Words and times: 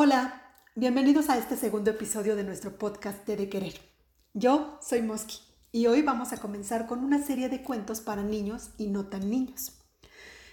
Hola, 0.00 0.44
bienvenidos 0.76 1.28
a 1.28 1.38
este 1.38 1.56
segundo 1.56 1.90
episodio 1.90 2.36
de 2.36 2.44
nuestro 2.44 2.78
podcast 2.78 3.26
de 3.26 3.48
Querer. 3.48 3.80
Yo 4.32 4.78
soy 4.80 5.02
Mosky 5.02 5.38
y 5.72 5.88
hoy 5.88 6.02
vamos 6.02 6.32
a 6.32 6.36
comenzar 6.36 6.86
con 6.86 7.02
una 7.02 7.20
serie 7.20 7.48
de 7.48 7.64
cuentos 7.64 8.00
para 8.00 8.22
niños 8.22 8.70
y 8.78 8.86
no 8.86 9.06
tan 9.06 9.28
niños. 9.28 9.72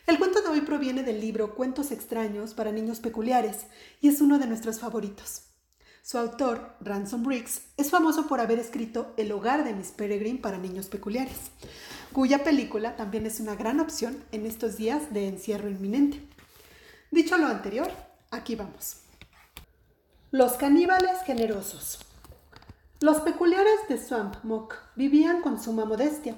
El 0.08 0.18
cuento 0.18 0.42
de 0.42 0.48
hoy 0.50 0.62
proviene 0.62 1.04
del 1.04 1.22
libro 1.22 1.54
Cuentos 1.54 1.92
extraños 1.92 2.56
para 2.56 2.72
niños 2.72 3.00
peculiares 3.02 3.68
y 4.02 4.08
es 4.08 4.20
uno 4.20 4.40
de 4.40 4.48
nuestros 4.48 4.80
favoritos. 4.80 5.44
Su 6.02 6.18
autor, 6.18 6.76
Ransom 6.82 7.22
Briggs, 7.22 7.68
es 7.78 7.92
famoso 7.92 8.26
por 8.26 8.40
haber 8.40 8.58
escrito 8.58 9.14
El 9.16 9.32
hogar 9.32 9.64
de 9.64 9.76
Miss 9.76 9.92
Peregrine 9.92 10.40
para 10.40 10.58
niños 10.58 10.88
peculiares, 10.88 11.52
cuya 12.14 12.44
película 12.44 12.96
también 12.96 13.28
es 13.28 13.40
una 13.40 13.54
gran 13.54 13.80
opción 13.80 14.24
en 14.32 14.48
estos 14.48 14.76
días 14.76 15.14
de 15.14 15.28
encierro 15.28 15.70
inminente. 15.70 16.20
Dicho 17.12 17.38
lo 17.38 17.46
anterior, 17.46 17.92
aquí 18.32 18.56
vamos. 18.56 19.05
Los 20.38 20.58
caníbales 20.58 21.22
generosos. 21.24 21.98
Los 23.00 23.22
peculiares 23.22 23.88
de 23.88 23.98
Swamp 23.98 24.36
Mock 24.44 24.76
vivían 24.98 25.42
con 25.42 25.64
suma 25.64 25.86
modestia. 25.86 26.36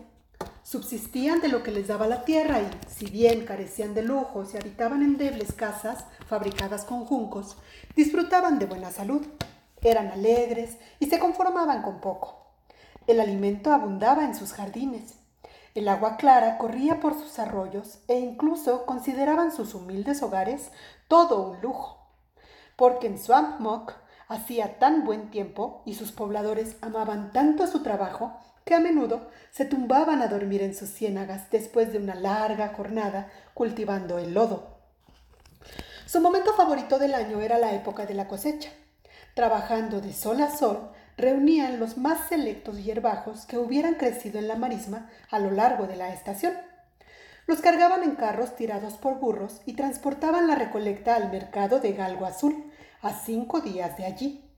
Subsistían 0.62 1.42
de 1.42 1.48
lo 1.48 1.64
que 1.64 1.72
les 1.72 1.88
daba 1.88 2.06
la 2.06 2.23
tierra 2.23 2.62
y, 2.62 2.70
si 2.88 3.08
bien 3.08 3.44
carecían 3.44 3.96
de 3.96 4.04
lujos 4.04 4.54
y 4.54 4.58
habitaban 4.58 5.02
en 5.02 5.18
debles 5.18 5.52
casas 5.52 6.06
fabricadas 6.28 6.86
con 6.86 7.06
juncos, 7.06 7.58
disfrutaban 7.96 8.60
de 8.60 8.68
buena 8.68 8.92
salud. 8.92 9.26
Eran 9.82 10.12
alegres 10.12 10.78
y 11.00 11.08
se 11.08 11.18
conformaban 11.18 11.82
con 11.82 12.00
poco. 12.00 12.52
El 13.08 13.20
alimento 13.20 13.73
abundaba 13.73 14.26
en 14.26 14.36
sus 14.36 14.54
jardines. 14.54 15.16
El 15.73 15.88
agua 15.88 16.18
clara 16.18 16.59
corría 16.59 17.00
por 17.00 17.16
sus 17.16 17.40
arroyos 17.40 17.98
e 18.08 18.20
incluso 18.20 18.86
consideraban 18.86 19.52
sus 19.52 19.73
humildes 19.73 20.22
hogares 20.22 20.70
todo 21.08 21.42
un 21.50 21.62
lujo 21.62 21.97
porque 22.78 23.08
en 23.08 23.20
Swamp 23.20 23.59
Mock 23.59 23.94
hacía 24.30 24.80
tan 24.80 25.03
buen 25.03 25.30
tiempo 25.31 25.81
y 25.86 25.95
sus 25.95 26.14
pobladores 26.14 26.78
amaban 26.81 27.34
tanto 27.34 27.67
su 27.67 27.84
trabajo 27.84 28.38
que 28.64 28.75
a 28.75 28.80
menudo 28.80 29.30
se 29.52 29.66
tumbaban 29.66 30.22
a 30.22 30.28
dormir 30.28 30.61
en 30.61 30.75
sus 30.75 30.89
ciénagas 30.89 31.50
después 31.50 31.92
de 31.92 31.97
una 31.97 32.16
larga 32.16 32.73
jornada 32.75 33.30
cultivando 33.53 34.19
el 34.19 34.34
lodo. 34.34 34.78
Su 36.06 36.22
momento 36.22 36.53
favorito 36.53 37.00
del 37.00 37.16
año 37.16 37.42
era 37.42 37.58
la 37.58 37.73
época 37.73 38.06
de 38.06 38.14
la 38.14 38.28
cosecha. 38.28 38.69
Trabajando 39.34 40.00
de 40.00 40.14
sol 40.14 40.41
a 40.41 40.50
sol, 40.50 40.91
reunían 41.17 41.80
los 41.80 41.97
más 41.97 42.28
selectos 42.30 42.84
hierbajos 42.84 43.45
que 43.45 43.58
hubieran 43.58 43.95
crecido 43.95 44.39
en 44.39 44.47
la 44.47 44.56
marisma 44.56 45.09
a 45.31 45.39
lo 45.39 45.52
largo 45.52 45.88
de 45.88 45.95
la 45.95 46.14
estación. 46.14 46.53
Los 47.45 47.62
cargaban 47.62 48.03
en 48.03 48.16
carros 48.16 48.56
tirados 48.56 48.95
por 48.95 49.19
burros 49.19 49.62
y 49.66 49.73
transportaban 49.73 50.47
la 50.47 50.56
recolecta 50.56 51.16
al 51.16 51.31
mercado 51.31 51.80
de 51.80 51.94
Galgo 51.94 52.25
Azul, 52.25 52.67
a 53.02 53.14
cinco 53.14 53.62
días 53.62 53.98
de 53.98 54.06
allí, 54.06 54.50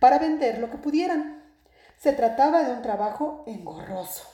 para 0.00 0.18
vender 0.18 0.58
lo 0.58 0.70
que 0.70 0.78
pudieran. 0.78 1.42
Se 1.98 2.12
trataba 2.12 2.62
de 2.62 2.72
un 2.72 2.82
trabajo 2.82 3.44
engorroso. 3.46 4.24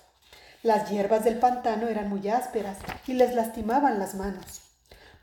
Las 0.63 0.91
hierbas 0.91 1.25
del 1.25 1.39
pantano 1.39 1.89
eran 1.89 2.09
muy 2.09 2.29
ásperas 2.29 2.79
y 3.07 3.15
les 3.15 3.35
lastimaban 3.35 3.99
las 3.99 4.15
manos. 4.15 4.63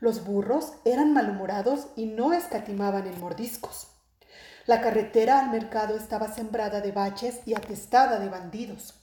Los 0.00 0.24
burros 0.24 0.74
eran 0.84 1.12
malhumorados 1.12 1.88
y 1.96 2.06
no 2.06 2.32
escatimaban 2.32 3.06
en 3.06 3.20
mordiscos. 3.20 3.88
La 4.66 4.80
carretera 4.80 5.40
al 5.40 5.50
mercado 5.50 5.96
estaba 5.96 6.32
sembrada 6.32 6.80
de 6.80 6.92
baches 6.92 7.40
y 7.46 7.54
atestada 7.54 8.18
de 8.18 8.28
bandidos. 8.28 8.94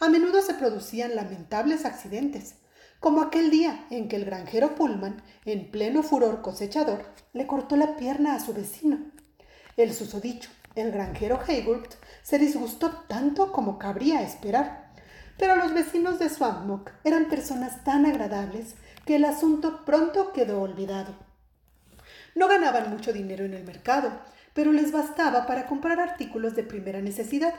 A 0.00 0.08
menudo 0.08 0.42
se 0.42 0.54
producían 0.54 1.14
lamentables 1.14 1.84
accidentes, 1.84 2.56
como 3.00 3.22
aquel 3.22 3.50
día 3.50 3.86
en 3.90 4.08
que 4.08 4.16
el 4.16 4.24
granjero 4.24 4.74
Pullman, 4.74 5.22
en 5.44 5.70
pleno 5.70 6.02
furor 6.02 6.42
cosechador, 6.42 7.04
le 7.32 7.46
cortó 7.46 7.76
la 7.76 7.96
pierna 7.96 8.34
a 8.34 8.40
su 8.40 8.54
vecino. 8.54 8.98
El 9.76 9.92
susodicho, 9.92 10.50
el 10.74 10.90
granjero 10.90 11.38
Hayward, 11.46 11.88
se 12.22 12.38
disgustó 12.38 12.90
tanto 13.08 13.52
como 13.52 13.78
cabría 13.78 14.22
esperar. 14.22 14.92
Pero 15.36 15.56
los 15.56 15.74
vecinos 15.74 16.18
de 16.18 16.28
Swampmock 16.28 16.90
eran 17.02 17.28
personas 17.28 17.82
tan 17.84 18.06
agradables 18.06 18.74
que 19.04 19.16
el 19.16 19.24
asunto 19.24 19.84
pronto 19.84 20.32
quedó 20.32 20.62
olvidado. 20.62 21.14
No 22.34 22.48
ganaban 22.48 22.90
mucho 22.90 23.12
dinero 23.12 23.44
en 23.44 23.54
el 23.54 23.64
mercado, 23.64 24.12
pero 24.54 24.72
les 24.72 24.92
bastaba 24.92 25.46
para 25.46 25.66
comprar 25.66 26.00
artículos 26.00 26.54
de 26.54 26.62
primera 26.62 27.00
necesidad, 27.00 27.54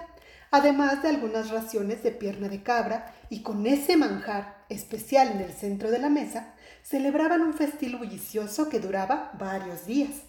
además 0.52 1.02
de 1.02 1.10
algunas 1.10 1.50
raciones 1.50 2.04
de 2.04 2.12
pierna 2.12 2.48
de 2.48 2.64
cabra, 2.64 3.14
y 3.30 3.42
con 3.42 3.66
ese 3.66 3.98
manjar 3.98 4.66
especial 4.70 5.32
en 5.32 5.42
el 5.42 5.54
centro 5.54 5.92
de 5.92 6.00
la 6.00 6.10
mesa, 6.10 6.54
celebraban 6.84 7.42
un 7.42 7.54
festín 7.54 7.98
bullicioso 7.98 8.70
que 8.70 8.80
duraba 8.80 9.32
varios 9.40 9.86
días. 9.86 10.24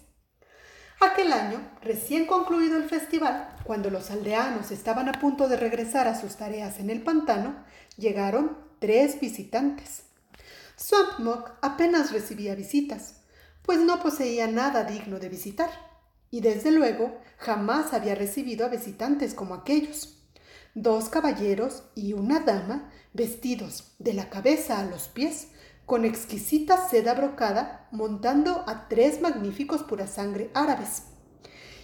Aquel 0.99 1.31
año, 1.31 1.61
recién 1.81 2.25
concluido 2.25 2.75
el 2.77 2.89
festival, 2.89 3.55
cuando 3.63 3.91
los 3.91 4.09
aldeanos 4.09 4.71
estaban 4.71 5.07
a 5.07 5.19
punto 5.19 5.47
de 5.47 5.55
regresar 5.55 6.07
a 6.07 6.19
sus 6.19 6.37
tareas 6.37 6.79
en 6.79 6.89
el 6.89 7.03
pantano, 7.03 7.63
llegaron 7.97 8.57
tres 8.79 9.19
visitantes. 9.19 10.03
Swampmock 10.75 11.51
apenas 11.61 12.11
recibía 12.11 12.55
visitas, 12.55 13.15
pues 13.61 13.79
no 13.79 14.01
poseía 14.01 14.47
nada 14.47 14.85
digno 14.85 15.19
de 15.19 15.29
visitar, 15.29 15.69
y 16.31 16.41
desde 16.41 16.71
luego 16.71 17.19
jamás 17.37 17.93
había 17.93 18.15
recibido 18.15 18.65
a 18.65 18.69
visitantes 18.69 19.33
como 19.33 19.53
aquellos 19.53 20.17
dos 20.73 21.09
caballeros 21.09 21.83
y 21.95 22.13
una 22.13 22.41
dama 22.41 22.91
vestidos 23.13 23.95
de 23.99 24.13
la 24.13 24.29
cabeza 24.29 24.79
a 24.79 24.85
los 24.85 25.07
pies 25.07 25.47
con 25.87 26.05
exquisita 26.05 26.87
seda 26.89 27.13
brocada 27.13 27.87
montando 27.91 28.63
a 28.67 28.87
tres 28.89 29.21
magníficos 29.21 29.83
pura 29.83 30.05
sangre 30.05 30.51
árabes. 30.53 31.03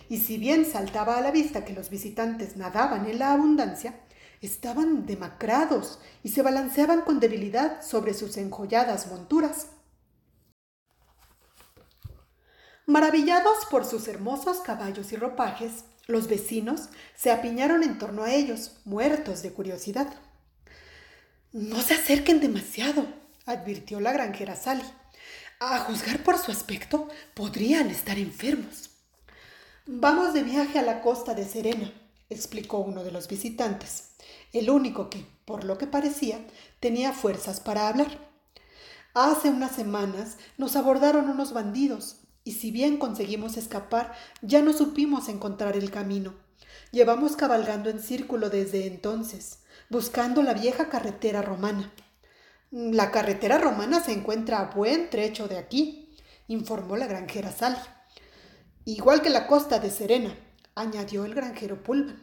Y 0.10 0.20
si 0.20 0.38
bien 0.38 0.66
saltaba 0.66 1.18
a 1.18 1.22
la 1.22 1.32
vista 1.32 1.64
que 1.64 1.74
los 1.74 1.90
visitantes 1.90 2.58
nadaban 2.58 3.10
en 3.10 3.18
la 3.18 3.34
abundancia, 3.34 4.02
estaban 4.42 5.06
demacrados 5.06 6.00
y 6.22 6.30
se 6.30 6.42
balanceaban 6.42 7.02
con 7.02 7.22
debilidad 7.22 7.82
sobre 7.82 8.14
sus 8.14 8.36
enjolladas 8.38 9.08
monturas. 9.08 9.68
Maravillados 12.86 13.66
por 13.72 13.86
sus 13.86 14.10
hermosos 14.10 14.60
caballos 14.60 15.14
y 15.14 15.16
ropajes, 15.16 15.86
los 16.06 16.28
vecinos 16.28 16.90
se 17.16 17.32
apiñaron 17.32 17.82
en 17.82 17.98
torno 17.98 18.24
a 18.24 18.34
ellos, 18.34 18.74
muertos 18.84 19.42
de 19.42 19.54
curiosidad. 19.54 20.14
No 21.54 21.82
se 21.82 21.94
acerquen 21.94 22.42
demasiado, 22.42 23.08
advirtió 23.46 24.02
la 24.02 24.12
granjera 24.12 24.58
Sally. 24.58 24.84
A 25.62 25.80
juzgar 25.80 26.24
por 26.24 26.38
su 26.38 26.52
aspecto, 26.52 27.08
podrían 27.36 27.90
estar 27.90 28.20
enfermos. 28.20 28.90
Vamos 29.86 30.34
de 30.34 30.44
viaje 30.44 30.78
a 30.78 30.82
la 30.82 31.02
costa 31.02 31.34
de 31.34 31.46
Serena, 31.46 31.94
explicó 32.30 32.80
uno 32.80 33.06
de 33.06 33.12
los 33.12 33.30
visitantes, 33.30 34.10
el 34.52 34.70
único 34.70 35.10
que, 35.10 35.26
por 35.46 35.64
lo 35.64 35.78
que 35.78 35.88
parecía, 35.88 36.46
tenía 36.82 37.14
fuerzas 37.14 37.62
para 37.62 37.88
hablar. 37.88 38.34
Hace 39.14 39.50
unas 39.50 39.74
semanas 39.74 40.38
nos 40.58 40.76
abordaron 40.76 41.30
unos 41.30 41.54
bandidos 41.54 42.23
y 42.44 42.54
si 42.54 42.72
bien 42.72 42.98
conseguimos 42.98 43.58
escapar, 43.58 44.14
ya 44.42 44.62
no 44.62 44.74
supimos 44.74 45.30
encontrar 45.30 45.78
el 45.78 45.92
camino. 45.92 46.34
Llevamos 46.92 47.36
cabalgando 47.36 47.90
en 47.90 48.00
círculo 48.00 48.50
desde 48.50 48.88
entonces, 48.88 49.60
buscando 49.90 50.44
la 50.44 50.54
vieja 50.54 50.90
carretera 50.90 51.42
romana. 51.42 51.92
La 52.72 53.12
carretera 53.12 53.58
romana 53.58 54.04
se 54.04 54.12
encuentra 54.12 54.60
a 54.60 54.74
buen 54.74 55.10
trecho 55.10 55.48
de 55.48 55.58
aquí, 55.58 56.16
informó 56.48 56.98
la 56.98 57.08
granjera 57.08 57.52
Sally. 57.52 57.78
Igual 58.86 59.22
que 59.22 59.30
la 59.30 59.48
costa 59.48 59.80
de 59.80 59.90
Serena, 59.90 60.36
añadió 60.76 61.26
el 61.26 61.36
granjero 61.36 61.84
Pullman. 61.84 62.22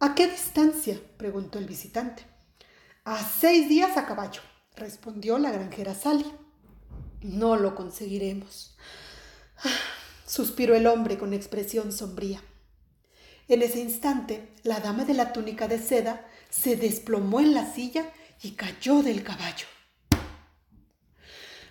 ¿A 0.00 0.14
qué 0.14 0.28
distancia? 0.28 0.98
preguntó 1.18 1.58
el 1.58 1.66
visitante. 1.66 2.24
A 3.04 3.18
seis 3.18 3.68
días 3.68 3.96
a 3.96 4.06
caballo, 4.06 4.40
respondió 4.76 5.38
la 5.38 5.50
granjera 5.50 5.94
Sally. 5.94 6.26
No 7.22 7.56
lo 7.56 7.74
conseguiremos. 7.74 8.76
suspiró 10.26 10.74
el 10.74 10.86
hombre 10.86 11.18
con 11.18 11.32
expresión 11.32 11.92
sombría. 11.92 12.42
En 13.48 13.62
ese 13.62 13.80
instante, 13.80 14.48
la 14.62 14.80
dama 14.80 15.04
de 15.04 15.14
la 15.14 15.32
túnica 15.32 15.66
de 15.66 15.78
seda 15.78 16.26
se 16.50 16.76
desplomó 16.76 17.40
en 17.40 17.54
la 17.54 17.72
silla 17.72 18.10
y 18.42 18.52
cayó 18.52 19.02
del 19.02 19.22
caballo. 19.22 19.66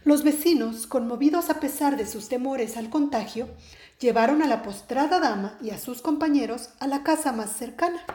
Los 0.03 0.23
vecinos, 0.23 0.87
conmovidos 0.87 1.49
a 1.49 1.59
pesar 1.59 1.97
de 1.97 2.07
sus 2.07 2.29
temores 2.29 2.77
al 2.77 2.89
contagio, 2.89 3.49
llevaron 3.99 4.41
a 4.41 4.47
la 4.47 4.61
postrada 4.61 5.19
dama 5.19 5.57
y 5.61 5.71
a 5.71 5.77
sus 5.77 6.01
compañeros 6.01 6.69
a 6.79 6.87
la 6.87 7.03
casa 7.03 7.31
más 7.31 7.51
cercana. 7.57 8.05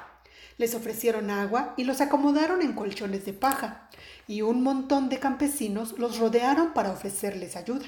Les 0.57 0.75
ofrecieron 0.75 1.31
agua 1.31 1.75
y 1.77 1.85
los 1.85 2.01
acomodaron 2.01 2.63
en 2.63 2.73
colchones 2.73 3.25
de 3.27 3.33
paja, 3.33 3.91
y 4.27 4.43
un 4.43 4.63
montón 4.63 5.09
de 5.09 5.19
campesinos 5.19 5.99
los 5.99 6.19
rodearon 6.19 6.73
para 6.73 6.93
ofrecerles 6.93 7.57
ayuda. 7.57 7.87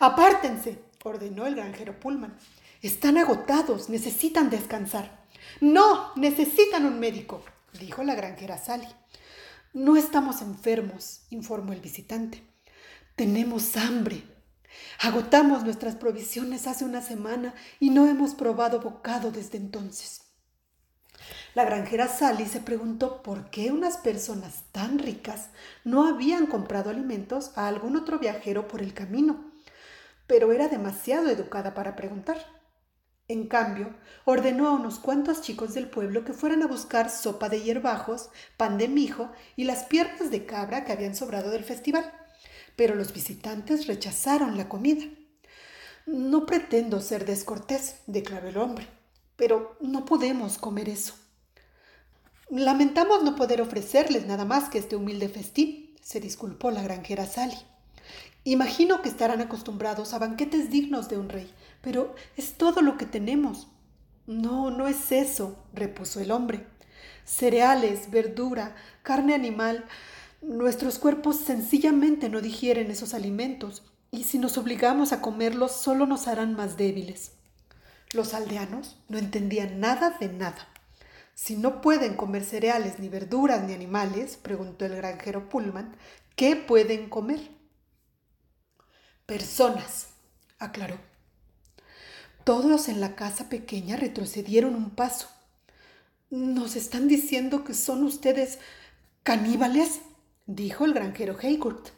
Apártense, 0.00 0.78
ordenó 1.04 1.46
el 1.46 1.54
granjero 1.54 2.00
Pullman. 2.00 2.36
Están 2.82 3.18
agotados, 3.18 3.88
necesitan 3.88 4.50
descansar. 4.50 5.24
No, 5.60 6.12
necesitan 6.16 6.86
un 6.86 6.98
médico, 6.98 7.44
dijo 7.78 8.02
la 8.02 8.14
granjera 8.14 8.58
Sally. 8.58 8.88
No 9.72 9.96
estamos 9.96 10.42
enfermos, 10.42 11.22
informó 11.30 11.72
el 11.72 11.80
visitante. 11.80 12.42
Tenemos 13.16 13.76
hambre. 13.76 14.24
Agotamos 15.00 15.62
nuestras 15.64 15.94
provisiones 15.94 16.66
hace 16.66 16.84
una 16.84 17.02
semana 17.02 17.54
y 17.78 17.90
no 17.90 18.06
hemos 18.06 18.34
probado 18.34 18.80
bocado 18.80 19.30
desde 19.30 19.58
entonces. 19.58 20.22
La 21.54 21.64
granjera 21.64 22.08
Sally 22.08 22.46
se 22.46 22.60
preguntó 22.60 23.22
por 23.22 23.50
qué 23.50 23.70
unas 23.70 23.98
personas 23.98 24.64
tan 24.72 24.98
ricas 24.98 25.50
no 25.84 26.06
habían 26.06 26.46
comprado 26.46 26.90
alimentos 26.90 27.52
a 27.56 27.68
algún 27.68 27.96
otro 27.96 28.18
viajero 28.18 28.66
por 28.66 28.82
el 28.82 28.94
camino, 28.94 29.53
pero 30.26 30.52
era 30.52 30.68
demasiado 30.68 31.28
educada 31.28 31.74
para 31.74 31.96
preguntar. 31.96 32.38
En 33.26 33.46
cambio, 33.46 33.94
ordenó 34.26 34.68
a 34.68 34.72
unos 34.72 34.98
cuantos 34.98 35.40
chicos 35.40 35.72
del 35.72 35.88
pueblo 35.88 36.24
que 36.24 36.34
fueran 36.34 36.62
a 36.62 36.66
buscar 36.66 37.08
sopa 37.08 37.48
de 37.48 37.62
hierbajos, 37.62 38.28
pan 38.58 38.76
de 38.76 38.86
mijo 38.86 39.30
y 39.56 39.64
las 39.64 39.84
piernas 39.84 40.30
de 40.30 40.44
cabra 40.44 40.84
que 40.84 40.92
habían 40.92 41.14
sobrado 41.14 41.50
del 41.50 41.64
festival. 41.64 42.12
Pero 42.76 42.94
los 42.94 43.14
visitantes 43.14 43.86
rechazaron 43.86 44.58
la 44.58 44.68
comida. 44.68 45.06
No 46.06 46.44
pretendo 46.44 47.00
ser 47.00 47.24
descortés, 47.24 48.00
declaró 48.06 48.48
el 48.48 48.58
hombre, 48.58 48.86
pero 49.36 49.78
no 49.80 50.04
podemos 50.04 50.58
comer 50.58 50.90
eso. 50.90 51.14
Lamentamos 52.50 53.24
no 53.24 53.36
poder 53.36 53.62
ofrecerles 53.62 54.26
nada 54.26 54.44
más 54.44 54.68
que 54.68 54.78
este 54.78 54.96
humilde 54.96 55.30
festín, 55.30 55.96
se 56.02 56.20
disculpó 56.20 56.70
la 56.70 56.82
granjera 56.82 57.24
Sally. 57.24 57.56
Imagino 58.44 59.00
que 59.00 59.08
estarán 59.08 59.40
acostumbrados 59.40 60.12
a 60.12 60.18
banquetes 60.18 60.70
dignos 60.70 61.08
de 61.08 61.16
un 61.16 61.30
rey, 61.30 61.50
pero 61.80 62.14
es 62.36 62.54
todo 62.54 62.82
lo 62.82 62.98
que 62.98 63.06
tenemos. 63.06 63.68
No, 64.26 64.70
no 64.70 64.86
es 64.86 65.12
eso, 65.12 65.64
repuso 65.72 66.20
el 66.20 66.30
hombre. 66.30 66.66
Cereales, 67.24 68.10
verdura, 68.10 68.76
carne 69.02 69.34
animal. 69.34 69.86
Nuestros 70.42 70.98
cuerpos 70.98 71.36
sencillamente 71.36 72.28
no 72.28 72.42
digieren 72.42 72.90
esos 72.90 73.14
alimentos, 73.14 73.82
y 74.10 74.24
si 74.24 74.38
nos 74.38 74.58
obligamos 74.58 75.12
a 75.12 75.22
comerlos 75.22 75.72
solo 75.72 76.06
nos 76.06 76.28
harán 76.28 76.54
más 76.54 76.76
débiles. 76.76 77.32
Los 78.12 78.34
aldeanos 78.34 78.98
no 79.08 79.16
entendían 79.16 79.80
nada 79.80 80.18
de 80.20 80.28
nada. 80.28 80.68
Si 81.34 81.56
no 81.56 81.80
pueden 81.80 82.14
comer 82.14 82.44
cereales, 82.44 82.98
ni 82.98 83.08
verduras, 83.08 83.64
ni 83.64 83.72
animales, 83.72 84.36
preguntó 84.36 84.84
el 84.84 84.96
granjero 84.96 85.48
Pullman, 85.48 85.96
¿qué 86.36 86.56
pueden 86.56 87.08
comer? 87.08 87.53
Personas, 89.26 90.08
aclaró. 90.58 90.98
Todos 92.44 92.90
en 92.90 93.00
la 93.00 93.16
casa 93.16 93.48
pequeña 93.48 93.96
retrocedieron 93.96 94.74
un 94.74 94.90
paso. 94.90 95.28
¿Nos 96.28 96.76
están 96.76 97.08
diciendo 97.08 97.64
que 97.64 97.72
son 97.72 98.04
ustedes 98.04 98.58
caníbales? 99.22 100.02
dijo 100.44 100.84
el 100.84 100.92
granjero 100.92 101.38
Haycourt. 101.40 101.88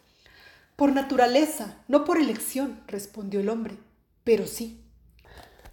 Por 0.77 0.93
naturaleza, 0.93 1.79
no 1.89 2.05
por 2.05 2.19
elección, 2.19 2.81
respondió 2.87 3.41
el 3.41 3.49
hombre, 3.49 3.77
pero 4.23 4.47
sí. 4.47 4.85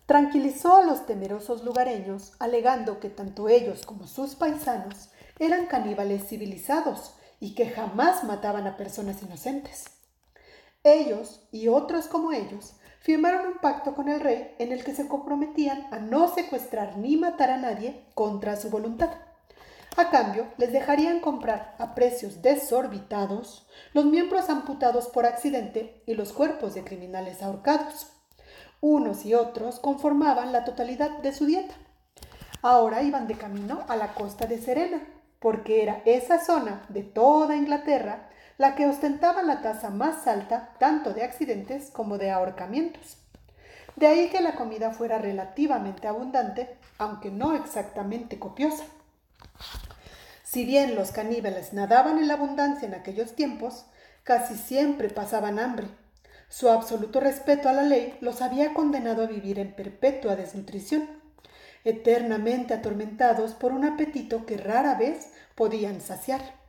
Tranquilizó 0.08 0.78
a 0.78 0.84
los 0.84 1.06
temerosos 1.06 1.64
lugareños, 1.64 2.32
alegando 2.40 3.00
que 3.00 3.10
tanto 3.10 3.48
ellos 3.48 3.86
como 3.86 4.08
sus 4.08 4.34
paisanos 4.34 5.10
eran 5.38 5.68
caníbales 5.68 6.28
civilizados 6.28 7.14
y 7.40 7.54
que 7.54 7.70
jamás 7.70 8.24
mataban 8.24 8.66
a 8.66 8.76
personas 8.76 9.22
inocentes. 9.22 9.86
Ellos 10.84 11.42
y 11.52 11.70
otros 11.70 12.08
como 12.08 12.34
ellos 12.34 12.74
firmaron 13.00 13.48
un 13.48 13.58
pacto 13.60 13.96
con 13.96 14.10
el 14.10 14.20
rey 14.20 14.54
en 14.60 14.72
el 14.72 14.84
que 14.84 14.94
se 14.94 15.08
comprometían 15.08 15.88
a 15.92 16.00
no 16.00 16.28
secuestrar 16.28 16.98
ni 16.98 17.16
matar 17.16 17.52
a 17.52 17.58
nadie 17.58 18.06
contra 18.16 18.58
su 18.58 18.70
voluntad. 18.70 19.10
A 19.96 20.10
cambio, 20.10 20.48
les 20.58 20.72
dejarían 20.72 21.20
comprar 21.20 21.76
a 21.78 21.96
precios 21.96 22.42
desorbitados 22.42 23.68
los 23.94 24.06
miembros 24.06 24.50
amputados 24.50 25.08
por 25.08 25.26
accidente 25.26 26.02
y 26.06 26.16
los 26.16 26.34
cuerpos 26.34 26.74
de 26.74 26.84
criminales 26.84 27.44
ahorcados. 27.44 28.08
Unos 28.82 29.26
y 29.26 29.36
otros 29.36 29.80
conformaban 29.80 30.52
la 30.52 30.66
totalidad 30.66 31.20
de 31.20 31.32
su 31.32 31.46
dieta. 31.46 31.76
Ahora 32.62 33.04
iban 33.04 33.28
de 33.28 33.36
camino 33.36 33.86
a 33.88 33.96
la 33.96 34.14
costa 34.14 34.48
de 34.48 34.58
Serena, 34.58 35.08
porque 35.40 35.84
era 35.84 36.02
esa 36.06 36.44
zona 36.44 36.86
de 36.90 37.04
toda 37.04 37.56
Inglaterra 37.56 38.30
la 38.58 38.76
que 38.76 38.88
ostentaba 38.88 39.42
la 39.44 39.62
tasa 39.62 39.90
más 39.90 40.28
alta 40.28 40.74
tanto 40.80 41.14
de 41.14 41.24
accidentes 41.24 41.90
como 41.92 42.18
de 42.18 42.32
ahorcamientos. 42.32 43.18
De 43.96 44.08
ahí 44.08 44.30
que 44.30 44.42
la 44.42 44.56
comida 44.56 44.92
fuera 44.92 45.18
relativamente 45.18 46.08
abundante, 46.08 46.78
aunque 46.98 47.30
no 47.32 47.56
exactamente 47.56 48.40
copiosa. 48.40 48.84
Si 50.44 50.66
bien 50.66 50.96
los 50.96 51.12
caníbales 51.12 51.74
nadaban 51.74 52.18
en 52.20 52.28
la 52.28 52.36
abundancia 52.36 52.88
en 52.88 52.94
aquellos 52.94 53.36
tiempos, 53.36 53.86
casi 54.24 54.56
siempre 54.56 55.10
pasaban 55.10 55.60
hambre. 55.60 55.88
Su 56.48 56.70
absoluto 56.70 57.20
respeto 57.20 57.70
a 57.70 57.74
la 57.74 57.84
ley 57.84 58.18
los 58.22 58.42
había 58.42 58.74
condenado 58.74 59.24
a 59.24 59.28
vivir 59.28 59.58
en 59.58 59.74
perpetua 59.74 60.36
desnutrición, 60.36 61.10
eternamente 61.84 62.74
atormentados 62.74 63.54
por 63.54 63.72
un 63.72 63.84
apetito 63.84 64.46
que 64.46 64.58
rara 64.58 64.96
vez 64.96 65.32
podían 65.56 66.02
saciar 66.02 66.63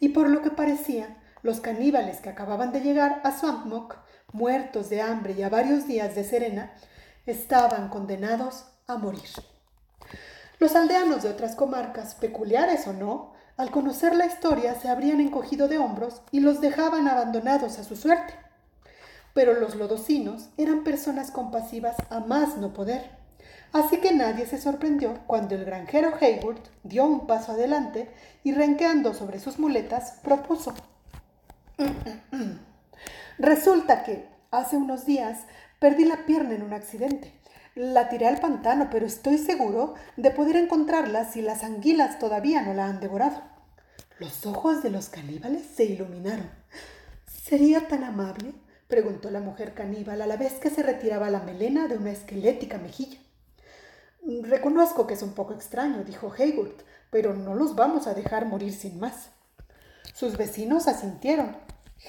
y 0.00 0.10
por 0.10 0.28
lo 0.28 0.42
que 0.42 0.50
parecía, 0.50 1.16
los 1.42 1.60
caníbales 1.60 2.20
que 2.20 2.30
acababan 2.30 2.72
de 2.72 2.80
llegar 2.80 3.20
a 3.24 3.36
Swampmock, 3.36 3.96
muertos 4.32 4.90
de 4.90 5.02
hambre 5.02 5.34
y 5.36 5.42
a 5.42 5.48
varios 5.48 5.86
días 5.86 6.14
de 6.14 6.24
serena, 6.24 6.72
estaban 7.26 7.88
condenados 7.88 8.64
a 8.86 8.96
morir. 8.96 9.28
Los 10.58 10.74
aldeanos 10.74 11.22
de 11.22 11.30
otras 11.30 11.54
comarcas, 11.54 12.14
peculiares 12.14 12.86
o 12.86 12.92
no, 12.92 13.32
al 13.56 13.70
conocer 13.70 14.14
la 14.14 14.26
historia 14.26 14.74
se 14.74 14.88
habrían 14.88 15.20
encogido 15.20 15.68
de 15.68 15.78
hombros 15.78 16.22
y 16.30 16.40
los 16.40 16.60
dejaban 16.60 17.08
abandonados 17.08 17.78
a 17.78 17.84
su 17.84 17.96
suerte. 17.96 18.34
Pero 19.34 19.54
los 19.54 19.76
lodosinos 19.76 20.48
eran 20.56 20.84
personas 20.84 21.30
compasivas 21.30 21.96
a 22.10 22.20
más 22.20 22.56
no 22.56 22.72
poder 22.72 23.17
Así 23.72 23.98
que 23.98 24.12
nadie 24.12 24.46
se 24.46 24.58
sorprendió 24.58 25.18
cuando 25.26 25.54
el 25.54 25.64
granjero 25.64 26.12
Haywood 26.18 26.58
dio 26.84 27.04
un 27.04 27.26
paso 27.26 27.52
adelante 27.52 28.08
y 28.42 28.52
renqueando 28.52 29.12
sobre 29.12 29.40
sus 29.40 29.58
muletas 29.58 30.12
propuso. 30.22 30.74
Resulta 33.38 34.02
que 34.04 34.26
hace 34.50 34.76
unos 34.76 35.04
días 35.04 35.40
perdí 35.78 36.04
la 36.04 36.24
pierna 36.24 36.54
en 36.54 36.62
un 36.62 36.72
accidente. 36.72 37.32
La 37.74 38.08
tiré 38.08 38.26
al 38.26 38.40
pantano, 38.40 38.88
pero 38.90 39.06
estoy 39.06 39.38
seguro 39.38 39.94
de 40.16 40.30
poder 40.30 40.56
encontrarla 40.56 41.24
si 41.24 41.42
las 41.42 41.62
anguilas 41.62 42.18
todavía 42.18 42.62
no 42.62 42.74
la 42.74 42.86
han 42.86 43.00
devorado. 43.00 43.42
Los 44.18 44.46
ojos 44.46 44.82
de 44.82 44.90
los 44.90 45.10
caníbales 45.10 45.62
se 45.76 45.84
iluminaron. 45.84 46.50
¿Sería 47.26 47.86
tan 47.86 48.02
amable? 48.02 48.52
preguntó 48.88 49.30
la 49.30 49.40
mujer 49.40 49.74
caníbal 49.74 50.22
a 50.22 50.26
la 50.26 50.36
vez 50.36 50.54
que 50.54 50.70
se 50.70 50.82
retiraba 50.82 51.30
la 51.30 51.40
melena 51.40 51.86
de 51.86 51.98
una 51.98 52.10
esquelética 52.10 52.78
mejilla. 52.78 53.18
Reconozco 54.28 55.06
que 55.06 55.14
es 55.14 55.22
un 55.22 55.32
poco 55.32 55.54
extraño, 55.54 56.04
dijo 56.04 56.30
Haywood, 56.36 56.82
pero 57.10 57.32
no 57.32 57.54
los 57.54 57.74
vamos 57.74 58.06
a 58.06 58.12
dejar 58.12 58.44
morir 58.44 58.74
sin 58.74 59.00
más. 59.00 59.30
Sus 60.12 60.36
vecinos 60.36 60.86
asintieron. 60.86 61.56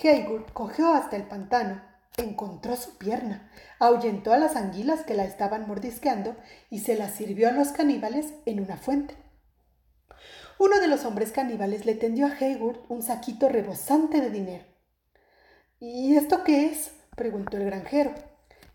Haywood 0.04 0.44
cogió 0.52 0.94
hasta 0.94 1.16
el 1.16 1.24
pantano, 1.24 1.82
encontró 2.18 2.76
su 2.76 2.98
pierna, 2.98 3.50
ahuyentó 3.80 4.34
a 4.34 4.38
las 4.38 4.58
anguilas 4.58 5.04
que 5.04 5.14
la 5.14 5.24
estaban 5.24 5.66
mordisqueando 5.66 6.36
y 6.70 6.80
se 6.80 6.98
la 6.98 7.10
sirvió 7.10 7.48
a 7.48 7.54
los 7.54 7.70
caníbales 7.70 8.34
en 8.46 8.60
una 8.60 8.76
fuente. 8.76 9.16
Uno 10.58 10.82
de 10.82 10.90
los 10.90 11.06
hombres 11.06 11.32
caníbales 11.32 11.86
le 11.86 11.96
tendió 11.96 12.26
a 12.26 12.36
Haywood 12.38 12.80
un 12.90 13.02
saquito 13.02 13.48
rebosante 13.48 14.20
de 14.20 14.30
dinero. 14.30 14.66
¿Y 15.80 16.18
esto 16.18 16.44
qué 16.44 16.66
es? 16.66 16.92
preguntó 17.16 17.56
el 17.56 17.64
granjero. 17.64 18.14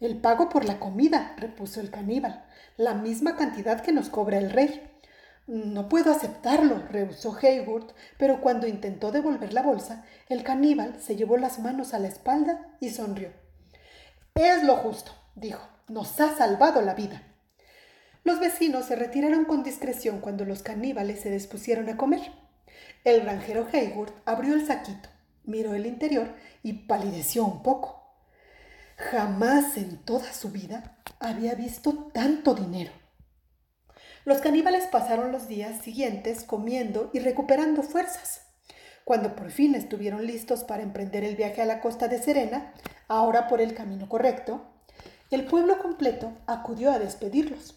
El 0.04 0.18
pago 0.18 0.50
por 0.50 0.66
la 0.66 0.78
comida, 0.78 1.34
repuso 1.38 1.80
el 1.80 1.90
caníbal 1.90 2.44
la 2.76 2.92
misma 2.92 3.36
cantidad 3.36 3.80
que 3.80 3.90
nos 3.90 4.10
cobra 4.10 4.36
el 4.36 4.50
rey. 4.50 4.86
No 5.46 5.88
puedo 5.88 6.12
aceptarlo, 6.12 6.82
rehusó 6.90 7.34
Haywood, 7.40 7.92
pero 8.18 8.42
cuando 8.42 8.66
intentó 8.66 9.12
devolver 9.12 9.54
la 9.54 9.62
bolsa, 9.62 10.04
el 10.28 10.42
caníbal 10.42 11.00
se 11.00 11.16
llevó 11.16 11.38
las 11.38 11.58
manos 11.58 11.94
a 11.94 11.98
la 11.98 12.08
espalda 12.08 12.76
y 12.80 12.90
sonrió. 12.90 13.30
Es 14.34 14.62
lo 14.62 14.76
justo, 14.76 15.12
dijo, 15.36 15.66
nos 15.88 16.20
ha 16.20 16.36
salvado 16.36 16.82
la 16.82 16.92
vida. 16.92 17.22
Los 18.24 18.40
vecinos 18.40 18.84
se 18.84 18.96
retiraron 18.96 19.46
con 19.46 19.62
discreción 19.62 20.20
cuando 20.20 20.44
los 20.44 20.62
caníbales 20.62 21.20
se 21.20 21.30
dispusieron 21.30 21.88
a 21.88 21.96
comer. 21.96 22.30
El 23.04 23.22
granjero 23.22 23.66
Haywood 23.72 24.10
abrió 24.26 24.52
el 24.52 24.66
saquito, 24.66 25.08
miró 25.44 25.72
el 25.72 25.86
interior 25.86 26.34
y 26.62 26.74
palideció 26.86 27.46
un 27.46 27.62
poco. 27.62 28.03
Jamás 28.96 29.76
en 29.76 29.98
toda 29.98 30.32
su 30.32 30.50
vida 30.50 30.96
había 31.18 31.54
visto 31.54 32.10
tanto 32.12 32.54
dinero. 32.54 32.92
Los 34.24 34.40
caníbales 34.40 34.86
pasaron 34.86 35.32
los 35.32 35.48
días 35.48 35.82
siguientes 35.82 36.44
comiendo 36.44 37.10
y 37.12 37.18
recuperando 37.18 37.82
fuerzas. 37.82 38.42
Cuando 39.04 39.34
por 39.34 39.50
fin 39.50 39.74
estuvieron 39.74 40.26
listos 40.26 40.64
para 40.64 40.82
emprender 40.82 41.24
el 41.24 41.36
viaje 41.36 41.60
a 41.60 41.66
la 41.66 41.80
costa 41.80 42.08
de 42.08 42.22
Serena, 42.22 42.72
ahora 43.08 43.48
por 43.48 43.60
el 43.60 43.74
camino 43.74 44.08
correcto, 44.08 44.64
el 45.30 45.44
pueblo 45.44 45.78
completo 45.78 46.32
acudió 46.46 46.92
a 46.92 46.98
despedirlos. 47.00 47.74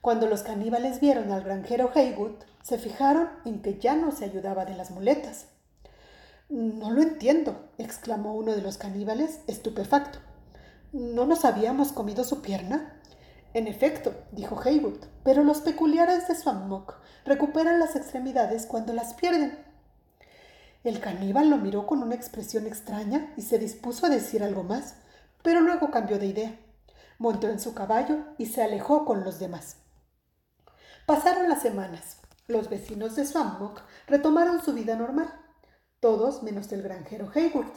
Cuando 0.00 0.26
los 0.26 0.42
caníbales 0.42 0.98
vieron 0.98 1.30
al 1.30 1.44
granjero 1.44 1.92
Haywood, 1.94 2.42
se 2.64 2.78
fijaron 2.78 3.30
en 3.44 3.62
que 3.62 3.78
ya 3.78 3.94
no 3.94 4.10
se 4.10 4.24
ayudaba 4.24 4.64
de 4.64 4.74
las 4.74 4.90
muletas. 4.90 5.46
No 6.48 6.90
lo 6.90 7.00
entiendo, 7.00 7.70
exclamó 7.78 8.34
uno 8.34 8.52
de 8.52 8.60
los 8.62 8.76
caníbales, 8.76 9.40
estupefacto. 9.46 10.18
¿No 10.92 11.24
nos 11.24 11.46
habíamos 11.46 11.90
comido 11.90 12.22
su 12.22 12.42
pierna? 12.42 13.00
En 13.54 13.66
efecto, 13.66 14.14
dijo 14.30 14.60
Haywood, 14.62 14.98
pero 15.24 15.42
los 15.42 15.62
peculiares 15.62 16.28
de 16.28 16.34
Swampmock 16.34 16.96
recuperan 17.24 17.80
las 17.80 17.96
extremidades 17.96 18.66
cuando 18.66 18.92
las 18.92 19.14
pierden. 19.14 19.58
El 20.84 21.00
caníbal 21.00 21.48
lo 21.48 21.56
miró 21.56 21.86
con 21.86 22.02
una 22.02 22.14
expresión 22.14 22.66
extraña 22.66 23.32
y 23.38 23.42
se 23.42 23.58
dispuso 23.58 24.04
a 24.04 24.10
decir 24.10 24.42
algo 24.42 24.64
más, 24.64 24.96
pero 25.42 25.62
luego 25.62 25.90
cambió 25.90 26.18
de 26.18 26.26
idea. 26.26 26.60
Montó 27.16 27.48
en 27.48 27.58
su 27.58 27.72
caballo 27.72 28.18
y 28.36 28.44
se 28.44 28.62
alejó 28.62 29.06
con 29.06 29.24
los 29.24 29.38
demás. 29.38 29.78
Pasaron 31.06 31.48
las 31.48 31.62
semanas. 31.62 32.18
Los 32.48 32.68
vecinos 32.68 33.16
de 33.16 33.24
Swampmock 33.24 33.80
retomaron 34.08 34.62
su 34.62 34.74
vida 34.74 34.94
normal. 34.94 35.32
Todos 36.00 36.42
menos 36.42 36.70
el 36.70 36.82
granjero 36.82 37.30
Haywood. 37.34 37.72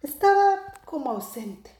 Estaba 0.00 0.72
como 0.86 1.10
ausente 1.10 1.75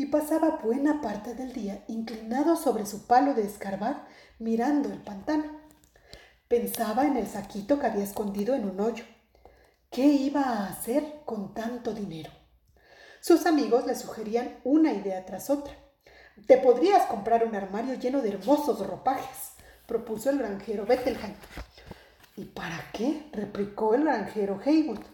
y 0.00 0.06
pasaba 0.06 0.60
buena 0.64 1.02
parte 1.02 1.34
del 1.34 1.52
día 1.52 1.84
inclinado 1.86 2.56
sobre 2.56 2.86
su 2.86 3.06
palo 3.06 3.34
de 3.34 3.42
escarbar 3.42 4.06
mirando 4.38 4.88
el 4.88 4.98
pantano. 4.98 5.60
Pensaba 6.48 7.04
en 7.04 7.18
el 7.18 7.26
saquito 7.26 7.78
que 7.78 7.84
había 7.84 8.04
escondido 8.04 8.54
en 8.54 8.64
un 8.64 8.80
hoyo. 8.80 9.04
¿Qué 9.90 10.06
iba 10.06 10.40
a 10.40 10.68
hacer 10.68 11.20
con 11.26 11.52
tanto 11.52 11.92
dinero? 11.92 12.30
Sus 13.20 13.44
amigos 13.44 13.86
le 13.86 13.94
sugerían 13.94 14.56
una 14.64 14.94
idea 14.94 15.26
tras 15.26 15.50
otra. 15.50 15.74
Te 16.46 16.56
podrías 16.56 17.04
comprar 17.04 17.46
un 17.46 17.54
armario 17.54 17.92
lleno 17.96 18.22
de 18.22 18.30
hermosos 18.30 18.78
ropajes, 18.86 19.50
propuso 19.86 20.30
el 20.30 20.38
granjero 20.38 20.86
Bettelheim. 20.86 21.34
¿Y 22.38 22.46
para 22.46 22.90
qué? 22.94 23.28
replicó 23.34 23.94
el 23.94 24.04
granjero 24.04 24.62
Haywood. 24.64 25.04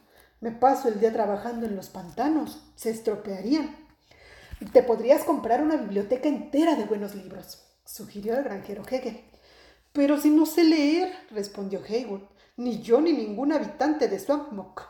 Me 0.40 0.52
paso 0.52 0.86
el 0.86 1.00
día 1.00 1.12
trabajando 1.12 1.66
en 1.66 1.74
los 1.74 1.88
pantanos, 1.88 2.62
se 2.76 2.90
estropearían. 2.90 3.85
Te 4.72 4.82
podrías 4.82 5.22
comprar 5.24 5.62
una 5.62 5.76
biblioteca 5.76 6.30
entera 6.30 6.76
de 6.76 6.84
buenos 6.84 7.14
libros, 7.14 7.62
sugirió 7.84 8.38
el 8.38 8.44
granjero 8.44 8.84
Hegel. 8.88 9.22
Pero 9.92 10.18
si 10.18 10.30
no 10.30 10.46
sé 10.46 10.64
leer, 10.64 11.12
respondió 11.30 11.82
Haywood, 11.86 12.22
ni 12.56 12.80
yo 12.80 13.02
ni 13.02 13.12
ningún 13.12 13.52
habitante 13.52 14.08
de 14.08 14.18
Swampmock. 14.18 14.82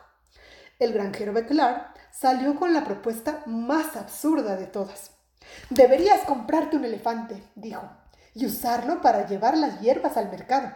El 0.79 0.93
granjero 0.93 1.33
Beclar 1.33 1.93
salió 2.13 2.55
con 2.55 2.73
la 2.73 2.85
propuesta 2.85 3.43
más 3.45 3.97
absurda 3.97 4.55
de 4.55 4.67
todas. 4.67 5.11
Deberías 5.69 6.21
comprarte 6.21 6.77
un 6.77 6.85
elefante, 6.85 7.43
dijo, 7.55 7.91
y 8.33 8.45
usarlo 8.45 9.01
para 9.01 9.27
llevar 9.27 9.57
las 9.57 9.81
hierbas 9.81 10.15
al 10.15 10.31
mercado. 10.31 10.71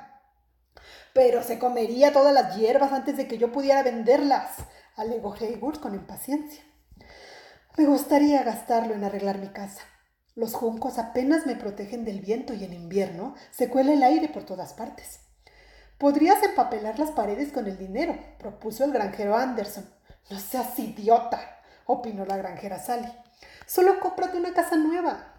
Pero 1.13 1.43
se 1.43 1.59
comería 1.59 2.11
todas 2.11 2.33
las 2.33 2.57
hierbas 2.57 2.91
antes 2.91 3.15
de 3.15 3.25
que 3.25 3.37
yo 3.37 3.53
pudiera 3.53 3.83
venderlas, 3.83 4.57
alegó 4.97 5.33
Haywood 5.33 5.77
con 5.77 5.95
impaciencia. 5.95 6.61
Me 7.77 7.85
gustaría 7.85 8.43
gastarlo 8.43 8.93
en 8.93 9.05
arreglar 9.05 9.37
mi 9.37 9.47
casa. 9.47 9.81
Los 10.35 10.53
juncos 10.53 10.97
apenas 10.97 11.45
me 11.45 11.55
protegen 11.55 12.03
del 12.03 12.19
viento 12.19 12.53
y 12.53 12.65
en 12.65 12.73
invierno 12.73 13.33
se 13.49 13.69
cuela 13.69 13.93
el 13.93 14.03
aire 14.03 14.27
por 14.27 14.43
todas 14.43 14.73
partes. 14.73 15.21
Podrías 15.97 16.43
empapelar 16.43 16.99
las 16.99 17.11
paredes 17.11 17.53
con 17.53 17.67
el 17.67 17.77
dinero, 17.77 18.19
propuso 18.39 18.83
el 18.83 18.91
granjero 18.91 19.37
Anderson. 19.37 19.89
No 20.29 20.37
seas 20.37 20.77
idiota, 20.79 21.61
opinó 21.85 22.25
la 22.25 22.35
granjera 22.35 22.77
Sally. 22.77 23.09
Solo 23.65 24.01
cómprate 24.01 24.37
una 24.37 24.53
casa 24.53 24.75
nueva. 24.75 25.33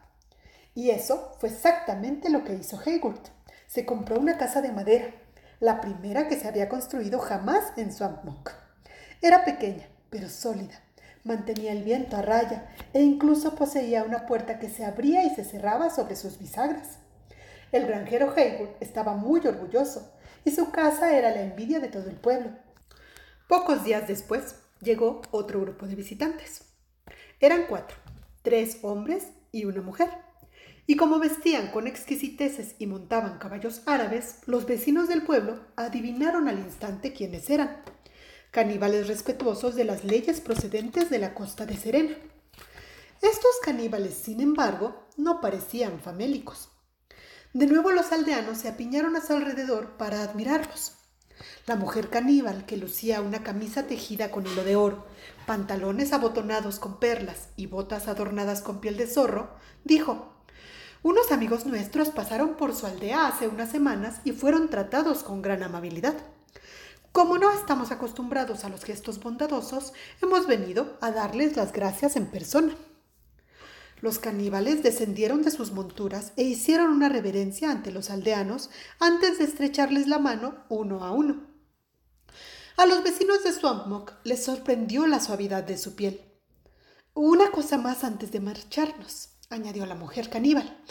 Y 0.74 0.88
eso 0.88 1.36
fue 1.38 1.50
exactamente 1.50 2.30
lo 2.30 2.44
que 2.44 2.54
hizo 2.54 2.80
Haywood. 2.80 3.20
Se 3.66 3.84
compró 3.84 4.18
una 4.18 4.38
casa 4.38 4.62
de 4.62 4.72
madera, 4.72 5.12
la 5.60 5.82
primera 5.82 6.28
que 6.28 6.40
se 6.40 6.48
había 6.48 6.70
construido 6.70 7.18
jamás 7.18 7.74
en 7.76 7.92
Swampmock. 7.92 8.52
Era 9.20 9.44
pequeña, 9.44 9.86
pero 10.08 10.30
sólida 10.30 10.80
mantenía 11.24 11.72
el 11.72 11.82
viento 11.82 12.16
a 12.16 12.22
raya 12.22 12.68
e 12.92 13.02
incluso 13.02 13.54
poseía 13.54 14.04
una 14.04 14.26
puerta 14.26 14.58
que 14.58 14.68
se 14.68 14.84
abría 14.84 15.24
y 15.24 15.30
se 15.30 15.44
cerraba 15.44 15.90
sobre 15.90 16.16
sus 16.16 16.38
bisagras. 16.38 16.98
El 17.70 17.86
granjero 17.86 18.32
Haywood 18.36 18.70
estaba 18.80 19.14
muy 19.14 19.40
orgulloso 19.46 20.12
y 20.44 20.50
su 20.50 20.70
casa 20.70 21.16
era 21.16 21.30
la 21.30 21.42
envidia 21.42 21.80
de 21.80 21.88
todo 21.88 22.08
el 22.10 22.16
pueblo. 22.16 22.50
Pocos 23.48 23.84
días 23.84 24.06
después 24.08 24.56
llegó 24.80 25.22
otro 25.30 25.60
grupo 25.60 25.86
de 25.86 25.94
visitantes. 25.94 26.64
Eran 27.40 27.64
cuatro, 27.68 27.96
tres 28.42 28.78
hombres 28.82 29.28
y 29.52 29.64
una 29.64 29.82
mujer. 29.82 30.08
Y 30.86 30.96
como 30.96 31.18
vestían 31.18 31.70
con 31.70 31.86
exquisiteces 31.86 32.74
y 32.78 32.86
montaban 32.86 33.38
caballos 33.38 33.82
árabes, 33.86 34.40
los 34.46 34.66
vecinos 34.66 35.08
del 35.08 35.22
pueblo 35.22 35.60
adivinaron 35.76 36.48
al 36.48 36.58
instante 36.58 37.12
quiénes 37.12 37.48
eran 37.50 37.82
caníbales 38.52 39.08
respetuosos 39.08 39.74
de 39.74 39.84
las 39.84 40.04
leyes 40.04 40.42
procedentes 40.42 41.08
de 41.08 41.18
la 41.18 41.32
costa 41.32 41.64
de 41.64 41.74
Serena. 41.74 42.14
Estos 43.22 43.52
caníbales, 43.64 44.12
sin 44.14 44.42
embargo, 44.42 45.08
no 45.16 45.40
parecían 45.40 45.98
famélicos. 46.00 46.68
De 47.54 47.66
nuevo 47.66 47.92
los 47.92 48.12
aldeanos 48.12 48.58
se 48.58 48.68
apiñaron 48.68 49.16
a 49.16 49.24
su 49.24 49.32
alrededor 49.32 49.96
para 49.96 50.22
admirarlos. 50.22 50.98
La 51.66 51.76
mujer 51.76 52.10
caníbal, 52.10 52.66
que 52.66 52.76
lucía 52.76 53.22
una 53.22 53.42
camisa 53.42 53.86
tejida 53.86 54.30
con 54.30 54.46
hilo 54.46 54.64
de 54.64 54.76
oro, 54.76 55.06
pantalones 55.46 56.12
abotonados 56.12 56.78
con 56.78 57.00
perlas 57.00 57.48
y 57.56 57.66
botas 57.66 58.06
adornadas 58.06 58.60
con 58.60 58.82
piel 58.82 58.98
de 58.98 59.06
zorro, 59.06 59.56
dijo, 59.82 60.34
Unos 61.02 61.32
amigos 61.32 61.64
nuestros 61.64 62.10
pasaron 62.10 62.58
por 62.58 62.74
su 62.74 62.86
aldea 62.86 63.28
hace 63.28 63.48
unas 63.48 63.70
semanas 63.70 64.20
y 64.24 64.32
fueron 64.32 64.68
tratados 64.68 65.22
con 65.22 65.40
gran 65.40 65.62
amabilidad. 65.62 66.16
Como 67.12 67.36
no 67.36 67.52
estamos 67.52 67.92
acostumbrados 67.92 68.64
a 68.64 68.70
los 68.70 68.84
gestos 68.84 69.20
bondadosos, 69.20 69.92
hemos 70.22 70.46
venido 70.46 70.96
a 71.02 71.10
darles 71.10 71.56
las 71.56 71.70
gracias 71.70 72.16
en 72.16 72.24
persona. 72.26 72.74
Los 74.00 74.18
caníbales 74.18 74.82
descendieron 74.82 75.42
de 75.42 75.50
sus 75.50 75.72
monturas 75.72 76.32
e 76.36 76.42
hicieron 76.44 76.90
una 76.90 77.10
reverencia 77.10 77.70
ante 77.70 77.92
los 77.92 78.08
aldeanos 78.08 78.70
antes 78.98 79.38
de 79.38 79.44
estrecharles 79.44 80.08
la 80.08 80.18
mano 80.18 80.64
uno 80.70 81.04
a 81.04 81.12
uno. 81.12 81.46
A 82.78 82.86
los 82.86 83.04
vecinos 83.04 83.44
de 83.44 83.52
Swampmock 83.52 84.14
les 84.24 84.42
sorprendió 84.42 85.06
la 85.06 85.20
suavidad 85.20 85.64
de 85.64 85.76
su 85.76 85.94
piel. 85.94 86.22
Una 87.12 87.50
cosa 87.50 87.76
más 87.76 88.04
antes 88.04 88.32
de 88.32 88.40
marcharnos, 88.40 89.28
añadió 89.50 89.84
la 89.84 89.94
mujer 89.94 90.30
caníbal. 90.30 90.82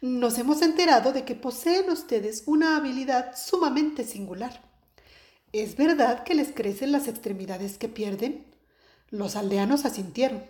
Nos 0.00 0.38
hemos 0.38 0.62
enterado 0.62 1.12
de 1.12 1.24
que 1.24 1.34
poseen 1.34 1.90
ustedes 1.90 2.44
una 2.46 2.76
habilidad 2.76 3.36
sumamente 3.36 4.04
singular. 4.04 4.73
¿Es 5.54 5.76
verdad 5.76 6.24
que 6.24 6.34
les 6.34 6.48
crecen 6.48 6.90
las 6.90 7.06
extremidades 7.06 7.78
que 7.78 7.88
pierden? 7.88 8.44
Los 9.08 9.36
aldeanos 9.36 9.84
asintieron. 9.84 10.42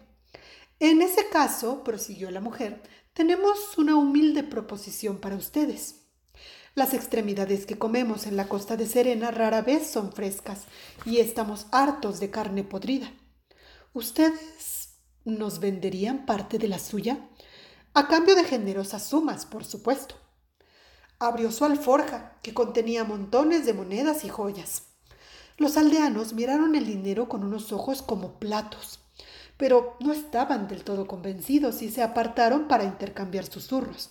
En 0.80 1.02
ese 1.02 1.28
caso, 1.28 1.84
prosiguió 1.84 2.30
la 2.30 2.40
mujer, 2.40 2.80
tenemos 3.12 3.76
una 3.76 3.96
humilde 3.96 4.42
proposición 4.44 5.18
para 5.18 5.36
ustedes. 5.36 6.06
Las 6.74 6.94
extremidades 6.94 7.66
que 7.66 7.76
comemos 7.76 8.26
en 8.26 8.38
la 8.38 8.48
costa 8.48 8.78
de 8.78 8.86
Serena 8.86 9.30
rara 9.30 9.60
vez 9.60 9.86
son 9.86 10.10
frescas 10.10 10.62
y 11.04 11.18
estamos 11.18 11.66
hartos 11.70 12.18
de 12.18 12.30
carne 12.30 12.64
podrida. 12.64 13.12
¿Ustedes 13.92 14.94
nos 15.26 15.60
venderían 15.60 16.24
parte 16.24 16.56
de 16.56 16.68
la 16.68 16.78
suya? 16.78 17.28
A 17.92 18.08
cambio 18.08 18.34
de 18.36 18.44
generosas 18.44 19.06
sumas, 19.06 19.44
por 19.44 19.66
supuesto. 19.66 20.14
Abrió 21.18 21.52
su 21.52 21.66
alforja, 21.66 22.38
que 22.42 22.54
contenía 22.54 23.04
montones 23.04 23.66
de 23.66 23.74
monedas 23.74 24.24
y 24.24 24.30
joyas. 24.30 24.93
Los 25.56 25.76
aldeanos 25.76 26.32
miraron 26.32 26.74
el 26.74 26.84
dinero 26.84 27.28
con 27.28 27.44
unos 27.44 27.72
ojos 27.72 28.02
como 28.02 28.40
platos, 28.40 28.98
pero 29.56 29.96
no 30.00 30.12
estaban 30.12 30.66
del 30.66 30.82
todo 30.82 31.06
convencidos 31.06 31.80
y 31.82 31.90
se 31.90 32.02
apartaron 32.02 32.66
para 32.66 32.82
intercambiar 32.84 33.46
susurros. 33.46 34.10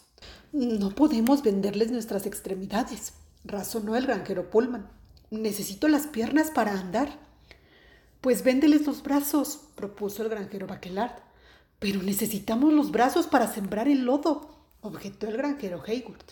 No 0.53 0.95
podemos 0.95 1.43
venderles 1.43 1.91
nuestras 1.91 2.25
extremidades, 2.25 3.13
razonó 3.43 3.97
el 3.97 4.05
granjero 4.05 4.49
Pullman. 4.49 4.87
Necesito 5.31 5.89
las 5.89 6.07
piernas 6.07 6.49
para 6.49 6.79
andar. 6.79 7.09
Pues 8.21 8.43
véndeles 8.43 8.85
los 8.87 9.03
brazos, 9.03 9.59
propuso 9.75 10.23
el 10.23 10.29
granjero 10.29 10.65
Baquelard. 10.65 11.19
Pero 11.79 12.01
necesitamos 12.01 12.71
los 12.71 12.91
brazos 12.91 13.27
para 13.27 13.51
sembrar 13.51 13.89
el 13.89 14.05
lodo, 14.05 14.55
objetó 14.81 15.27
el 15.27 15.35
granjero 15.35 15.83
Haywood. 15.85 16.23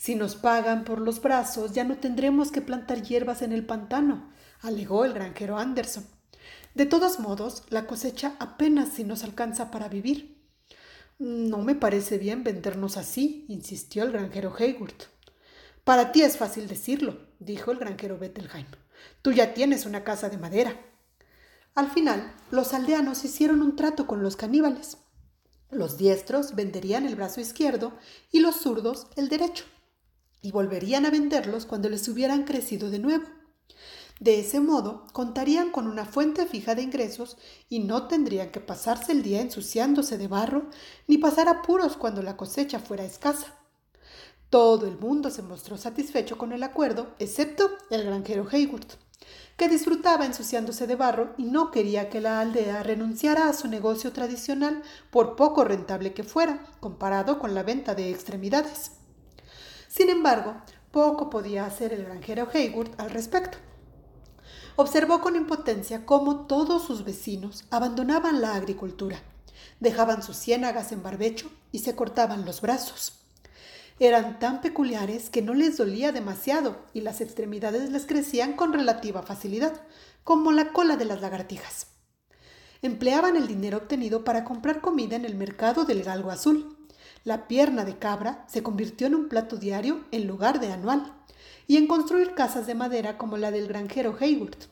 Si 0.00 0.14
nos 0.14 0.34
pagan 0.34 0.84
por 0.84 0.98
los 0.98 1.20
brazos, 1.20 1.72
ya 1.72 1.84
no 1.84 1.98
tendremos 1.98 2.50
que 2.50 2.62
plantar 2.62 3.02
hierbas 3.02 3.42
en 3.42 3.52
el 3.52 3.66
pantano, 3.66 4.30
alegó 4.62 5.04
el 5.04 5.12
granjero 5.12 5.58
Anderson. 5.58 6.06
De 6.74 6.86
todos 6.86 7.18
modos, 7.18 7.64
la 7.68 7.86
cosecha 7.86 8.34
apenas 8.38 8.94
si 8.94 9.04
nos 9.04 9.24
alcanza 9.24 9.70
para 9.70 9.90
vivir. 9.90 10.42
No 11.18 11.58
me 11.58 11.74
parece 11.74 12.16
bien 12.16 12.44
vendernos 12.44 12.96
así, 12.96 13.44
insistió 13.48 14.04
el 14.04 14.12
granjero 14.12 14.54
Haywood. 14.58 14.94
Para 15.84 16.12
ti 16.12 16.22
es 16.22 16.38
fácil 16.38 16.66
decirlo, 16.66 17.18
dijo 17.38 17.70
el 17.70 17.76
granjero 17.76 18.16
Bettelheim. 18.16 18.68
Tú 19.20 19.32
ya 19.32 19.52
tienes 19.52 19.84
una 19.84 20.02
casa 20.02 20.30
de 20.30 20.38
madera. 20.38 20.80
Al 21.74 21.90
final, 21.90 22.34
los 22.50 22.72
aldeanos 22.72 23.22
hicieron 23.26 23.60
un 23.60 23.76
trato 23.76 24.06
con 24.06 24.22
los 24.22 24.36
caníbales. 24.36 24.96
Los 25.70 25.98
diestros 25.98 26.54
venderían 26.54 27.04
el 27.04 27.16
brazo 27.16 27.42
izquierdo 27.42 27.98
y 28.32 28.40
los 28.40 28.56
zurdos 28.56 29.06
el 29.16 29.28
derecho 29.28 29.66
y 30.42 30.52
volverían 30.52 31.06
a 31.06 31.10
venderlos 31.10 31.66
cuando 31.66 31.88
les 31.88 32.06
hubieran 32.08 32.44
crecido 32.44 32.90
de 32.90 32.98
nuevo. 32.98 33.24
De 34.20 34.38
ese 34.38 34.60
modo, 34.60 35.06
contarían 35.14 35.70
con 35.70 35.86
una 35.86 36.04
fuente 36.04 36.44
fija 36.44 36.74
de 36.74 36.82
ingresos 36.82 37.38
y 37.70 37.80
no 37.80 38.06
tendrían 38.06 38.50
que 38.50 38.60
pasarse 38.60 39.12
el 39.12 39.22
día 39.22 39.40
ensuciándose 39.40 40.18
de 40.18 40.28
barro 40.28 40.68
ni 41.06 41.16
pasar 41.16 41.48
apuros 41.48 41.96
cuando 41.96 42.22
la 42.22 42.36
cosecha 42.36 42.80
fuera 42.80 43.04
escasa. 43.04 43.58
Todo 44.50 44.86
el 44.86 44.98
mundo 44.98 45.30
se 45.30 45.42
mostró 45.42 45.78
satisfecho 45.78 46.36
con 46.36 46.52
el 46.52 46.62
acuerdo, 46.62 47.14
excepto 47.18 47.70
el 47.88 48.04
granjero 48.04 48.46
Hayworth, 48.50 48.98
que 49.56 49.68
disfrutaba 49.68 50.26
ensuciándose 50.26 50.86
de 50.86 50.96
barro 50.96 51.34
y 51.38 51.44
no 51.44 51.70
quería 51.70 52.10
que 52.10 52.20
la 52.20 52.40
aldea 52.40 52.82
renunciara 52.82 53.48
a 53.48 53.54
su 53.54 53.68
negocio 53.68 54.12
tradicional 54.12 54.82
por 55.10 55.34
poco 55.34 55.64
rentable 55.64 56.12
que 56.12 56.24
fuera, 56.24 56.66
comparado 56.80 57.38
con 57.38 57.54
la 57.54 57.62
venta 57.62 57.94
de 57.94 58.10
extremidades. 58.10 58.99
Sin 59.90 60.08
embargo, 60.08 60.54
poco 60.90 61.28
podía 61.28 61.66
hacer 61.66 61.92
el 61.92 62.04
granjero 62.04 62.48
Hayworth 62.54 62.98
al 62.98 63.10
respecto 63.10 63.58
observó 64.80 65.20
con 65.20 65.36
impotencia 65.36 66.06
cómo 66.06 66.46
todos 66.46 66.84
sus 66.84 67.04
vecinos 67.04 67.64
abandonaban 67.70 68.40
la 68.40 68.54
agricultura, 68.54 69.22
dejaban 69.78 70.22
sus 70.22 70.36
ciénagas 70.36 70.92
en 70.92 71.02
barbecho 71.02 71.50
y 71.70 71.80
se 71.80 71.94
cortaban 71.94 72.44
los 72.44 72.60
brazos. 72.60 73.12
Eran 73.98 74.38
tan 74.38 74.62
peculiares 74.62 75.28
que 75.28 75.42
no 75.42 75.52
les 75.52 75.76
dolía 75.76 76.12
demasiado 76.12 76.86
y 76.94 77.02
las 77.02 77.20
extremidades 77.20 77.90
les 77.90 78.06
crecían 78.06 78.54
con 78.54 78.72
relativa 78.72 79.22
facilidad, 79.22 79.82
como 80.24 80.52
la 80.52 80.72
cola 80.72 80.96
de 80.96 81.04
las 81.04 81.20
lagartijas. 81.20 81.88
Empleaban 82.80 83.36
el 83.36 83.46
dinero 83.46 83.76
obtenido 83.76 84.24
para 84.24 84.44
comprar 84.44 84.80
comida 84.80 85.16
en 85.16 85.26
el 85.26 85.34
mercado 85.34 85.84
del 85.84 86.02
galgo 86.02 86.30
azul. 86.30 86.78
La 87.22 87.48
pierna 87.48 87.84
de 87.84 87.98
cabra 87.98 88.46
se 88.48 88.62
convirtió 88.62 89.06
en 89.06 89.14
un 89.14 89.28
plato 89.28 89.56
diario 89.56 90.04
en 90.10 90.26
lugar 90.26 90.58
de 90.58 90.72
anual 90.72 91.12
y 91.66 91.76
en 91.76 91.86
construir 91.86 92.34
casas 92.34 92.66
de 92.66 92.74
madera 92.74 93.18
como 93.18 93.36
la 93.36 93.50
del 93.50 93.68
granjero 93.68 94.16
Hayworth. 94.18 94.68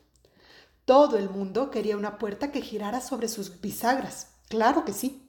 Todo 0.86 1.18
el 1.18 1.28
mundo 1.28 1.70
quería 1.70 1.98
una 1.98 2.16
puerta 2.16 2.50
que 2.50 2.62
girara 2.62 3.02
sobre 3.02 3.28
sus 3.28 3.60
bisagras, 3.60 4.28
claro 4.48 4.86
que 4.86 4.94
sí. 4.94 5.28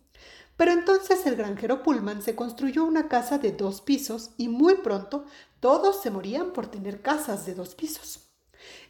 Pero 0.56 0.72
entonces 0.72 1.26
el 1.26 1.36
granjero 1.36 1.84
Pullman 1.84 2.22
se 2.22 2.36
construyó 2.36 2.86
una 2.86 3.10
casa 3.10 3.38
de 3.38 3.52
dos 3.52 3.82
pisos 3.82 4.32
y 4.38 4.48
muy 4.48 4.76
pronto 4.76 5.26
todos 5.60 6.02
se 6.02 6.12
morían 6.12 6.54
por 6.54 6.68
tener 6.68 7.02
casas 7.02 7.46
de 7.46 7.54
dos 7.54 7.76
pisos. 7.76 8.29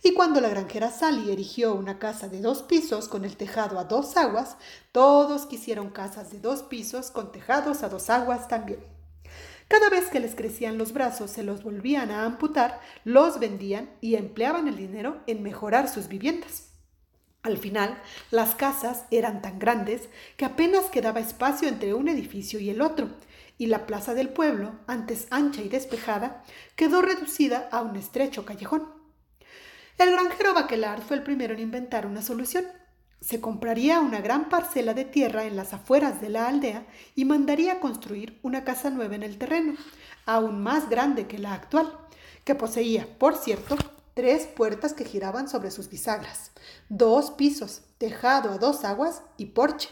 Y 0.04 0.14
cuando 0.14 0.42
la 0.42 0.50
granjera 0.50 0.92
Sally 0.92 1.32
erigió 1.32 1.74
una 1.76 2.00
casa 2.00 2.28
de 2.28 2.42
dos 2.42 2.64
pisos 2.64 3.08
con 3.08 3.26
el 3.26 3.38
tejado 3.38 3.80
a 3.80 3.84
dos 3.84 4.18
aguas, 4.18 4.58
todos 4.92 5.46
quisieron 5.46 5.90
casas 5.90 6.32
de 6.32 6.40
dos 6.40 6.64
pisos 6.64 7.12
con 7.12 7.32
tejados 7.32 7.84
a 7.84 7.90
dos 7.90 8.10
aguas 8.10 8.48
también. 8.48 8.80
Cada 9.68 9.90
vez 9.90 10.10
que 10.10 10.20
les 10.20 10.34
crecían 10.34 10.80
los 10.80 10.94
brazos, 10.94 11.30
se 11.30 11.44
los 11.44 11.64
volvían 11.64 12.10
a 12.10 12.26
amputar, 12.26 12.82
los 13.04 13.40
vendían 13.40 13.92
y 14.02 14.16
empleaban 14.16 14.68
el 14.68 14.76
dinero 14.76 15.22
en 15.28 15.44
mejorar 15.44 15.88
sus 15.88 16.08
viviendas. 16.08 16.70
Al 17.44 17.58
final, 17.58 18.02
las 18.32 18.56
casas 18.56 19.06
eran 19.12 19.42
tan 19.42 19.60
grandes 19.60 20.10
que 20.38 20.46
apenas 20.46 20.86
quedaba 20.86 21.20
espacio 21.20 21.68
entre 21.68 21.94
un 21.94 22.10
edificio 22.10 22.60
y 22.60 22.70
el 22.70 22.82
otro, 22.82 23.10
y 23.60 23.68
la 23.68 23.86
plaza 23.86 24.14
del 24.14 24.30
pueblo, 24.30 24.72
antes 24.88 25.28
ancha 25.30 25.62
y 25.62 25.70
despejada, 25.70 26.44
quedó 26.76 27.02
reducida 27.02 27.70
a 27.72 27.82
un 27.82 27.96
estrecho 27.96 28.46
callejón. 28.46 28.99
El 30.00 30.14
granjero 30.14 30.54
Baquelar 30.54 31.02
fue 31.02 31.18
el 31.18 31.24
primero 31.24 31.54
en 31.54 31.60
inventar 31.60 32.06
una 32.06 32.22
solución. 32.22 32.66
Se 33.20 33.42
compraría 33.42 34.00
una 34.00 34.22
gran 34.22 34.48
parcela 34.48 34.94
de 34.94 35.04
tierra 35.04 35.44
en 35.44 35.58
las 35.58 35.74
afueras 35.74 36.22
de 36.22 36.30
la 36.30 36.48
aldea 36.48 36.86
y 37.16 37.26
mandaría 37.26 37.82
construir 37.82 38.40
una 38.42 38.64
casa 38.64 38.92
nueva 38.92 39.16
en 39.16 39.24
el 39.24 39.38
terreno, 39.38 39.74
aún 40.26 40.64
más 40.64 40.90
grande 40.90 41.28
que 41.28 41.38
la 41.38 41.54
actual, 41.54 41.92
que 42.46 42.56
poseía, 42.56 43.10
por 43.20 43.36
cierto, 43.36 43.76
tres 44.14 44.48
puertas 44.48 44.94
que 44.94 45.04
giraban 45.04 45.50
sobre 45.50 45.70
sus 45.70 45.90
bisagras, 45.90 46.52
dos 46.88 47.32
pisos, 47.32 47.82
tejado 47.98 48.52
a 48.52 48.58
dos 48.58 48.86
aguas 48.86 49.22
y 49.36 49.48
porche. 49.48 49.90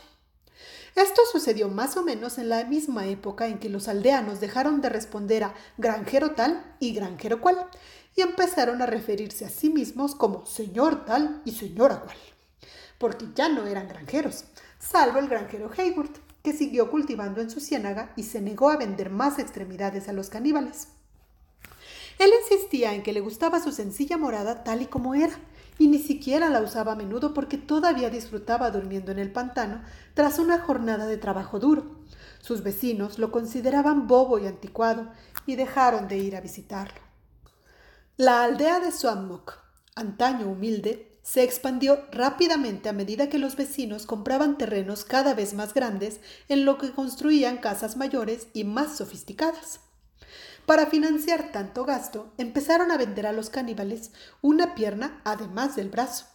Esto 0.98 1.22
sucedió 1.32 1.70
más 1.70 1.96
o 1.96 2.04
menos 2.04 2.38
en 2.38 2.50
la 2.50 2.66
misma 2.66 3.08
época 3.08 3.48
en 3.48 3.60
que 3.60 3.70
los 3.70 3.88
aldeanos 3.88 4.42
dejaron 4.42 4.82
de 4.82 4.90
responder 4.90 5.46
a 5.46 5.54
granjero 5.78 6.32
tal 6.32 6.76
y 6.82 6.94
granjero 6.94 7.40
cual 7.40 7.68
y 8.16 8.22
empezaron 8.22 8.82
a 8.82 8.88
referirse 8.88 9.46
a 9.46 9.50
sí 9.50 9.70
mismos 9.70 10.16
como 10.16 10.46
señor 10.46 11.06
tal 11.06 11.42
y 11.46 11.52
señora 11.52 12.02
cual 12.02 12.18
porque 12.98 13.28
ya 13.36 13.50
no 13.50 13.68
eran 13.68 13.88
granjeros, 13.88 14.46
salvo 14.80 15.20
el 15.20 15.28
granjero 15.28 15.72
Hayworth, 15.76 16.18
que 16.44 16.54
siguió 16.54 16.90
cultivando 16.90 17.42
en 17.42 17.50
su 17.50 17.60
ciénaga 17.60 18.14
y 18.16 18.24
se 18.24 18.42
negó 18.42 18.70
a 18.70 18.78
vender 18.78 19.10
más 19.10 19.38
extremidades 19.40 20.08
a 20.08 20.14
los 20.14 20.30
caníbales. 20.30 20.88
Él 22.20 22.32
insistía 22.42 22.94
en 22.94 23.04
que 23.04 23.14
le 23.14 23.20
gustaba 23.20 23.62
su 23.62 23.72
sencilla 23.72 24.18
morada 24.18 24.64
tal 24.64 24.82
y 24.82 24.88
como 24.88 25.14
era, 25.14 25.38
y 25.80 25.88
ni 25.88 26.00
siquiera 26.00 26.50
la 26.50 26.62
usaba 26.62 26.94
a 26.94 26.96
menudo 26.96 27.34
porque 27.34 27.58
todavía 27.58 28.10
disfrutaba 28.10 28.72
durmiendo 28.72 29.12
en 29.12 29.20
el 29.20 29.32
pantano 29.32 29.82
tras 30.14 30.40
una 30.40 30.60
jornada 30.60 31.06
de 31.06 31.18
trabajo 31.18 31.60
duro. 31.60 31.98
Sus 32.40 32.64
vecinos 32.64 33.20
lo 33.20 33.32
consideraban 33.32 34.08
bobo 34.08 34.40
y 34.40 34.48
anticuado 34.48 35.12
y 35.46 35.56
dejaron 35.56 36.08
de 36.08 36.18
ir 36.18 36.36
a 36.36 36.42
visitarlo. 36.42 37.02
La 38.16 38.44
aldea 38.44 38.80
de 38.80 38.92
Swampmock, 38.92 39.60
antaño 39.96 40.48
humilde, 40.50 41.20
se 41.22 41.44
expandió 41.44 42.06
rápidamente 42.12 42.88
a 42.88 42.94
medida 42.94 43.28
que 43.28 43.38
los 43.38 43.58
vecinos 43.58 44.06
compraban 44.06 44.58
terrenos 44.58 45.04
cada 45.04 45.34
vez 45.34 45.54
más 45.54 45.74
grandes 45.74 46.22
en 46.48 46.64
lo 46.64 46.78
que 46.78 46.92
construían 46.92 47.58
casas 47.58 47.98
mayores 47.98 48.48
y 48.54 48.64
más 48.64 48.98
sofisticadas. 48.98 49.82
Para 50.68 50.88
financiar 50.88 51.54
tanto 51.54 51.86
gasto, 51.86 52.34
empezaron 52.38 52.92
a 52.92 52.98
vender 52.98 53.26
a 53.26 53.32
los 53.32 53.50
caníbales 53.50 54.12
una 54.42 54.76
pierna 54.76 55.22
además 55.24 55.78
del 55.78 55.88
brazo, 55.88 56.26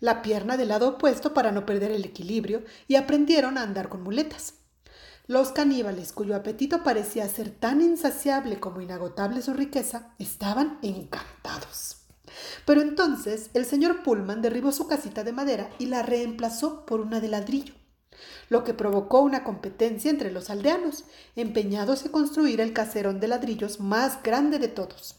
la 0.00 0.22
pierna 0.22 0.56
del 0.56 0.68
lado 0.68 0.88
opuesto 0.88 1.34
para 1.34 1.52
no 1.52 1.66
perder 1.66 1.90
el 1.90 2.02
equilibrio, 2.02 2.64
y 2.88 2.94
aprendieron 2.94 3.58
a 3.58 3.62
andar 3.62 3.90
con 3.90 4.02
muletas. 4.02 4.54
Los 5.26 5.52
caníbales, 5.52 6.14
cuyo 6.14 6.34
apetito 6.34 6.82
parecía 6.82 7.28
ser 7.28 7.50
tan 7.50 7.82
insaciable 7.82 8.58
como 8.58 8.80
inagotable 8.80 9.42
su 9.42 9.52
riqueza, 9.52 10.14
estaban 10.18 10.78
encantados. 10.80 11.98
Pero 12.64 12.80
entonces 12.80 13.50
el 13.52 13.66
señor 13.66 14.02
Pullman 14.02 14.40
derribó 14.40 14.72
su 14.72 14.88
casita 14.88 15.24
de 15.24 15.32
madera 15.32 15.68
y 15.78 15.86
la 15.86 16.02
reemplazó 16.02 16.86
por 16.86 17.02
una 17.02 17.20
de 17.20 17.28
ladrillo, 17.28 17.74
lo 18.48 18.64
que 18.64 18.74
provocó 18.74 19.20
una 19.20 19.44
competencia 19.44 20.10
entre 20.10 20.30
los 20.30 20.50
aldeanos, 20.50 21.04
empeñados 21.36 22.04
en 22.04 22.12
construir 22.12 22.60
el 22.60 22.72
caserón 22.72 23.20
de 23.20 23.28
ladrillos 23.28 23.80
más 23.80 24.22
grande 24.22 24.58
de 24.58 24.68
todos. 24.68 25.16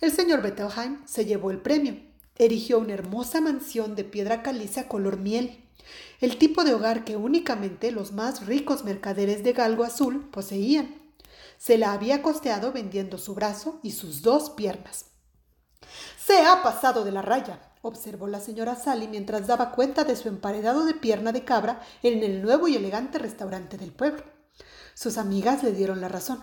El 0.00 0.12
señor 0.12 0.42
Bettelheim 0.42 1.06
se 1.06 1.24
llevó 1.24 1.50
el 1.50 1.58
premio. 1.58 1.96
Erigió 2.36 2.78
una 2.78 2.94
hermosa 2.94 3.40
mansión 3.40 3.96
de 3.96 4.04
piedra 4.04 4.42
caliza 4.42 4.86
color 4.86 5.18
miel, 5.18 5.64
el 6.20 6.38
tipo 6.38 6.64
de 6.64 6.74
hogar 6.74 7.04
que 7.04 7.16
únicamente 7.16 7.90
los 7.90 8.12
más 8.12 8.46
ricos 8.46 8.84
mercaderes 8.84 9.42
de 9.42 9.52
galgo 9.52 9.84
azul 9.84 10.28
poseían. 10.30 10.94
Se 11.58 11.78
la 11.78 11.92
había 11.92 12.22
costeado 12.22 12.72
vendiendo 12.72 13.18
su 13.18 13.34
brazo 13.34 13.80
y 13.82 13.92
sus 13.92 14.22
dos 14.22 14.50
piernas. 14.50 15.06
Se 16.24 16.42
ha 16.42 16.62
pasado 16.62 17.04
de 17.04 17.10
la 17.10 17.22
raya, 17.22 17.67
observó 17.88 18.26
la 18.26 18.40
señora 18.40 18.76
Sally 18.76 19.08
mientras 19.08 19.46
daba 19.46 19.72
cuenta 19.72 20.04
de 20.04 20.16
su 20.16 20.28
emparedado 20.28 20.84
de 20.84 20.94
pierna 20.94 21.32
de 21.32 21.44
cabra 21.44 21.80
en 22.02 22.22
el 22.22 22.42
nuevo 22.42 22.68
y 22.68 22.76
elegante 22.76 23.18
restaurante 23.18 23.76
del 23.76 23.92
pueblo. 23.92 24.22
Sus 24.94 25.16
amigas 25.16 25.62
le 25.62 25.72
dieron 25.72 26.00
la 26.00 26.08
razón. 26.08 26.42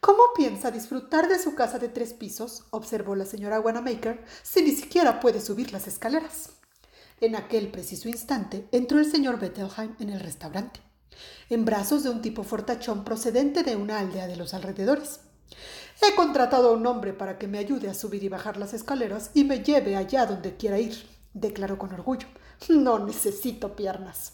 ¿Cómo 0.00 0.22
piensa 0.36 0.70
disfrutar 0.70 1.28
de 1.28 1.38
su 1.38 1.54
casa 1.54 1.78
de 1.78 1.88
tres 1.88 2.12
pisos? 2.12 2.64
observó 2.70 3.16
la 3.16 3.24
señora 3.24 3.60
Wanamaker, 3.60 4.24
si 4.42 4.62
ni 4.62 4.72
siquiera 4.72 5.20
puede 5.20 5.40
subir 5.40 5.72
las 5.72 5.86
escaleras. 5.86 6.50
En 7.20 7.36
aquel 7.36 7.70
preciso 7.70 8.08
instante 8.08 8.68
entró 8.72 8.98
el 8.98 9.10
señor 9.10 9.38
Bettelheim 9.38 9.96
en 10.00 10.10
el 10.10 10.20
restaurante, 10.20 10.80
en 11.48 11.64
brazos 11.64 12.02
de 12.02 12.10
un 12.10 12.20
tipo 12.20 12.44
fortachón 12.44 13.04
procedente 13.04 13.62
de 13.62 13.76
una 13.76 13.98
aldea 13.98 14.26
de 14.26 14.36
los 14.36 14.52
alrededores. 14.52 15.20
He 16.02 16.14
contratado 16.14 16.70
a 16.70 16.72
un 16.72 16.86
hombre 16.86 17.12
para 17.12 17.38
que 17.38 17.46
me 17.46 17.58
ayude 17.58 17.88
a 17.88 17.94
subir 17.94 18.24
y 18.24 18.28
bajar 18.28 18.56
las 18.56 18.74
escaleras 18.74 19.30
y 19.32 19.44
me 19.44 19.62
lleve 19.62 19.96
allá 19.96 20.26
donde 20.26 20.56
quiera 20.56 20.78
ir, 20.78 21.08
declaró 21.32 21.78
con 21.78 21.92
orgullo. 21.92 22.26
No 22.68 22.98
necesito 22.98 23.76
piernas. 23.76 24.32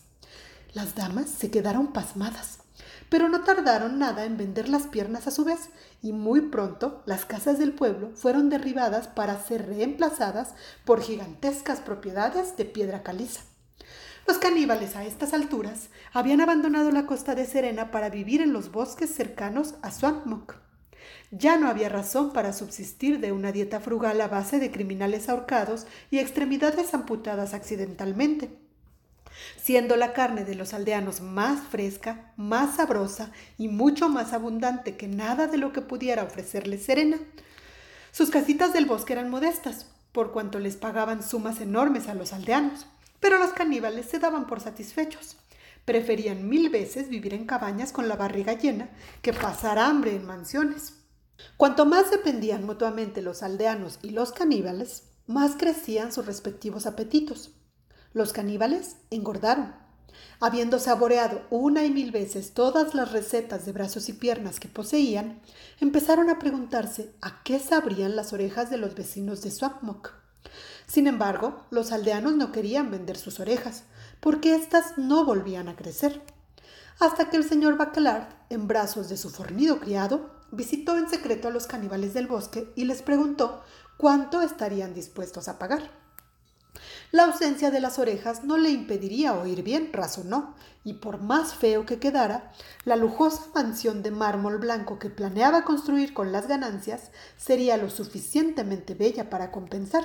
Las 0.73 0.95
damas 0.95 1.29
se 1.29 1.51
quedaron 1.51 1.93
pasmadas, 1.93 2.61
pero 3.09 3.29
no 3.29 3.43
tardaron 3.43 3.99
nada 3.99 4.25
en 4.25 4.37
vender 4.37 4.69
las 4.69 4.87
piernas 4.87 5.27
a 5.27 5.33
su 5.33 5.45
vez, 5.45 5.71
y 6.01 6.13
muy 6.13 6.43
pronto 6.43 7.03
las 7.07 7.25
casas 7.25 7.59
del 7.59 7.73
pueblo 7.73 8.11
fueron 8.15 8.49
derribadas 8.49 9.09
para 9.09 9.43
ser 9.43 9.67
reemplazadas 9.67 10.55
por 10.85 11.03
gigantescas 11.03 11.81
propiedades 11.81 12.57
de 12.57 12.65
piedra 12.65 13.03
caliza. 13.03 13.43
Los 14.27 14.39
caníbales 14.39 14.95
a 14.97 15.05
estas 15.05 15.35
alturas 15.35 15.89
habían 16.13 16.41
abandonado 16.41 16.91
la 16.93 17.07
costa 17.07 17.35
de 17.35 17.47
Serena 17.47 17.91
para 17.91 18.11
vivir 18.11 18.41
en 18.41 18.53
los 18.53 18.71
bosques 18.71 19.13
cercanos 19.13 19.75
a 19.83 19.91
Swampmock. 19.91 20.70
Ya 21.31 21.57
no 21.57 21.69
había 21.69 21.89
razón 21.89 22.33
para 22.33 22.53
subsistir 22.53 23.21
de 23.21 23.31
una 23.31 23.53
dieta 23.53 23.79
frugal 23.79 24.21
a 24.21 24.27
base 24.27 24.59
de 24.59 24.73
criminales 24.73 25.29
ahorcados 25.29 25.87
y 26.11 26.19
extremidades 26.19 26.93
amputadas 26.93 27.55
accidentalmente. 27.55 28.51
Siendo 29.57 29.97
la 29.97 30.13
carne 30.13 30.45
de 30.45 30.57
los 30.57 30.75
aldeanos 30.75 31.21
más 31.21 31.61
fresca, 31.61 32.33
más 32.37 32.77
sabrosa 32.77 33.31
y 33.59 33.69
mucho 33.69 34.09
más 34.09 34.33
abundante 34.33 34.97
que 34.97 35.07
nada 35.07 35.47
de 35.47 35.57
lo 35.57 35.73
que 35.73 35.83
pudiera 35.83 36.25
ofrecerles 36.25 36.85
Serena. 36.85 37.19
Sus 38.11 38.31
casitas 38.31 38.73
del 38.73 38.87
bosque 38.87 39.13
eran 39.13 39.31
modestas, 39.31 39.87
por 40.11 40.33
cuanto 40.33 40.59
les 40.59 40.77
pagaban 40.77 41.23
sumas 41.23 41.61
enormes 41.61 42.09
a 42.09 42.15
los 42.15 42.33
aldeanos, 42.33 42.87
pero 43.21 43.39
los 43.39 43.53
caníbales 43.53 44.07
se 44.07 44.19
daban 44.19 44.49
por 44.49 44.61
satisfechos. 44.61 45.37
Preferían 45.85 46.49
mil 46.49 46.71
veces 46.71 47.09
vivir 47.09 47.35
en 47.35 47.47
cabañas 47.47 47.93
con 47.93 48.09
la 48.09 48.17
barriga 48.17 48.55
llena 48.55 48.91
que 49.23 49.33
pasar 49.33 49.79
hambre 49.79 50.17
en 50.17 50.27
mansiones. 50.27 51.00
Cuanto 51.57 51.87
más 51.87 52.11
dependían 52.11 52.65
mutuamente 52.65 53.23
los 53.23 53.43
aldeanos 53.43 53.99
y 54.03 54.11
los 54.11 54.33
caníbales, 54.33 55.05
más 55.27 55.57
crecían 55.57 56.13
sus 56.13 56.27
respectivos 56.27 56.87
apetitos. 56.87 57.53
Los 58.13 58.33
caníbales 58.33 58.97
engordaron. 59.11 59.75
Habiendo 60.41 60.79
saboreado 60.79 61.43
una 61.51 61.85
y 61.85 61.91
mil 61.91 62.11
veces 62.11 62.53
todas 62.55 62.95
las 62.95 63.13
recetas 63.13 63.65
de 63.65 63.73
brazos 63.73 64.09
y 64.09 64.15
piernas 64.15 64.59
que 64.59 64.69
poseían, 64.69 65.41
empezaron 65.81 66.31
a 66.31 66.39
preguntarse 66.39 67.15
a 67.21 67.43
qué 67.45 67.59
sabrían 67.59 68.17
las 68.17 68.33
orejas 68.33 68.71
de 68.71 68.79
los 68.79 68.95
vecinos 68.95 69.43
de 69.43 69.51
Swapmok. 69.51 70.13
Sin 70.87 71.07
embargo, 71.07 71.65
los 71.71 71.93
aldeanos 71.93 72.35
no 72.35 72.51
querían 72.51 72.91
vender 72.91 73.17
sus 73.17 73.39
orejas, 73.39 73.85
porque 74.19 74.55
éstas 74.57 74.95
no 74.97 75.25
volvían 75.25 75.69
a 75.69 75.77
crecer. 75.77 76.21
Hasta 76.99 77.31
que 77.31 77.37
el 77.37 77.45
señor 77.45 77.77
Bacalard, 77.77 78.29
en 78.51 78.67
brazos 78.67 79.09
de 79.09 79.17
su 79.17 79.31
fornido 79.31 79.79
criado, 79.79 80.40
visitó 80.53 80.97
en 80.97 81.09
secreto 81.09 81.49
a 81.49 81.51
los 81.51 81.67
caníbales 81.67 82.15
del 82.15 82.27
bosque 82.27 82.73
y 82.77 82.85
les 82.85 83.03
preguntó 83.03 83.63
cuánto 83.97 84.43
estarían 84.43 84.95
dispuestos 84.95 85.49
a 85.49 85.59
pagar. 85.59 85.91
La 87.13 87.25
ausencia 87.25 87.71
de 87.71 87.81
las 87.81 87.99
orejas 87.99 88.45
no 88.45 88.57
le 88.57 88.71
impediría 88.71 89.35
oír 89.35 89.63
bien, 89.63 89.93
razonó, 89.93 90.55
y 90.85 90.95
por 90.95 91.21
más 91.21 91.55
feo 91.55 91.85
que 91.85 91.99
quedara, 91.99 92.53
la 92.85 92.97
lujosa 92.97 93.43
mansión 93.55 94.03
de 94.03 94.13
mármol 94.13 94.59
blanco 94.59 94.99
que 94.99 95.11
planeaba 95.11 95.65
construir 95.65 96.15
con 96.15 96.31
las 96.31 96.47
ganancias 96.47 97.11
sería 97.37 97.77
lo 97.77 97.91
suficientemente 97.91 98.95
bella 98.95 99.29
para 99.29 99.51
compensar. 99.51 100.05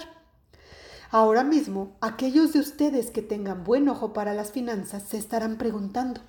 Ahora 1.12 1.44
mismo, 1.44 1.96
aquellos 2.02 2.54
de 2.54 2.60
ustedes 2.60 3.12
que 3.12 3.22
tengan 3.22 3.64
buen 3.64 3.88
ojo 3.88 4.12
para 4.12 4.34
las 4.34 4.52
finanzas 4.52 5.04
se 5.04 5.18
estarán 5.18 5.58
preguntando, 5.58 6.22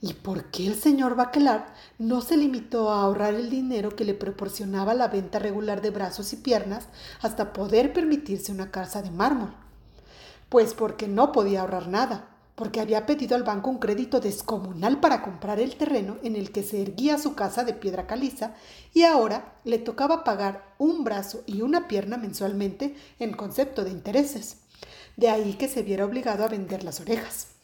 ¿Y 0.00 0.12
por 0.12 0.50
qué 0.50 0.66
el 0.66 0.74
señor 0.74 1.16
Baquelard 1.16 1.64
no 1.98 2.20
se 2.20 2.36
limitó 2.36 2.90
a 2.90 3.00
ahorrar 3.02 3.34
el 3.34 3.48
dinero 3.48 3.96
que 3.96 4.04
le 4.04 4.12
proporcionaba 4.12 4.92
la 4.92 5.08
venta 5.08 5.38
regular 5.38 5.80
de 5.80 5.90
brazos 5.90 6.32
y 6.34 6.36
piernas 6.36 6.88
hasta 7.22 7.54
poder 7.54 7.94
permitirse 7.94 8.52
una 8.52 8.70
casa 8.70 9.00
de 9.00 9.10
mármol? 9.10 9.54
Pues 10.50 10.74
porque 10.74 11.08
no 11.08 11.32
podía 11.32 11.62
ahorrar 11.62 11.88
nada, 11.88 12.28
porque 12.56 12.80
había 12.80 13.06
pedido 13.06 13.36
al 13.36 13.42
banco 13.42 13.70
un 13.70 13.78
crédito 13.78 14.20
descomunal 14.20 15.00
para 15.00 15.22
comprar 15.22 15.60
el 15.60 15.76
terreno 15.76 16.18
en 16.22 16.36
el 16.36 16.52
que 16.52 16.62
se 16.62 16.82
erguía 16.82 17.16
su 17.16 17.34
casa 17.34 17.64
de 17.64 17.72
piedra 17.72 18.06
caliza 18.06 18.54
y 18.92 19.04
ahora 19.04 19.54
le 19.64 19.78
tocaba 19.78 20.24
pagar 20.24 20.74
un 20.78 21.04
brazo 21.04 21.42
y 21.46 21.62
una 21.62 21.88
pierna 21.88 22.18
mensualmente 22.18 22.94
en 23.18 23.32
concepto 23.32 23.82
de 23.82 23.90
intereses. 23.90 24.58
De 25.16 25.30
ahí 25.30 25.54
que 25.54 25.68
se 25.68 25.82
viera 25.82 26.04
obligado 26.04 26.44
a 26.44 26.48
vender 26.48 26.84
las 26.84 27.00
orejas. 27.00 27.55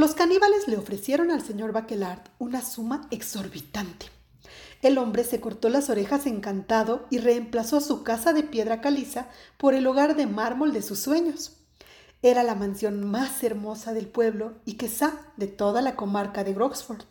Los 0.00 0.14
caníbales 0.14 0.66
le 0.66 0.78
ofrecieron 0.78 1.30
al 1.30 1.42
señor 1.42 1.72
Baquelard 1.72 2.22
una 2.38 2.62
suma 2.62 3.06
exorbitante. 3.10 4.06
El 4.80 4.96
hombre 4.96 5.24
se 5.24 5.42
cortó 5.42 5.68
las 5.68 5.90
orejas 5.90 6.24
encantado 6.24 7.06
y 7.10 7.18
reemplazó 7.18 7.82
su 7.82 8.02
casa 8.02 8.32
de 8.32 8.42
piedra 8.42 8.80
caliza 8.80 9.28
por 9.58 9.74
el 9.74 9.86
hogar 9.86 10.16
de 10.16 10.24
mármol 10.24 10.72
de 10.72 10.80
sus 10.80 11.00
sueños. 11.00 11.58
Era 12.22 12.42
la 12.44 12.54
mansión 12.54 13.10
más 13.10 13.44
hermosa 13.44 13.92
del 13.92 14.06
pueblo 14.06 14.54
y 14.64 14.78
quizá 14.78 15.12
de 15.36 15.48
toda 15.48 15.82
la 15.82 15.96
comarca 15.96 16.44
de 16.44 16.54
Groxford. 16.54 17.04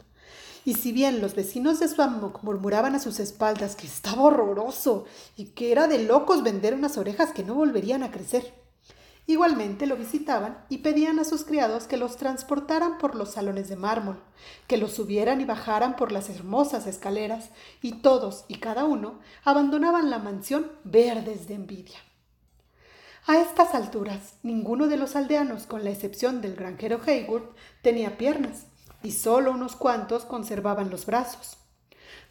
Y 0.65 0.73
si 0.73 0.91
bien 0.91 1.21
los 1.21 1.35
vecinos 1.35 1.79
de 1.79 1.89
Swampmock 1.89 2.41
murmuraban 2.41 2.95
a 2.95 2.99
sus 2.99 3.19
espaldas 3.19 3.75
que 3.75 3.85
estaba 3.85 4.23
horroroso 4.23 5.05
y 5.37 5.45
que 5.49 5.71
era 5.71 5.87
de 5.87 6.05
locos 6.05 6.41
vender 6.41 6.73
unas 6.73 6.97
orejas 6.97 7.33
que 7.33 7.43
no 7.43 7.53
volverían 7.53 8.01
a 8.01 8.09
crecer, 8.09 8.58
Igualmente 9.29 9.85
lo 9.85 9.95
visitaban 9.95 10.57
y 10.69 10.79
pedían 10.79 11.19
a 11.19 11.23
sus 11.23 11.43
criados 11.43 11.83
que 11.83 11.97
los 11.97 12.17
transportaran 12.17 12.97
por 12.97 13.13
los 13.13 13.29
salones 13.29 13.69
de 13.69 13.75
mármol, 13.75 14.19
que 14.65 14.77
los 14.77 14.93
subieran 14.93 15.39
y 15.39 15.45
bajaran 15.45 15.95
por 15.97 16.11
las 16.11 16.31
hermosas 16.31 16.87
escaleras, 16.87 17.51
y 17.83 18.01
todos 18.01 18.45
y 18.47 18.55
cada 18.55 18.85
uno 18.85 19.19
abandonaban 19.43 20.09
la 20.09 20.17
mansión 20.17 20.71
verdes 20.83 21.47
de 21.47 21.53
envidia. 21.53 21.99
A 23.27 23.37
estas 23.37 23.75
alturas, 23.75 24.33
ninguno 24.41 24.87
de 24.87 24.97
los 24.97 25.15
aldeanos, 25.15 25.67
con 25.67 25.83
la 25.83 25.91
excepción 25.91 26.41
del 26.41 26.55
granjero 26.55 26.99
Haywood, 27.05 27.43
tenía 27.83 28.17
piernas, 28.17 28.65
y 29.03 29.11
solo 29.11 29.51
unos 29.51 29.75
cuantos 29.75 30.25
conservaban 30.25 30.89
los 30.89 31.05
brazos. 31.05 31.57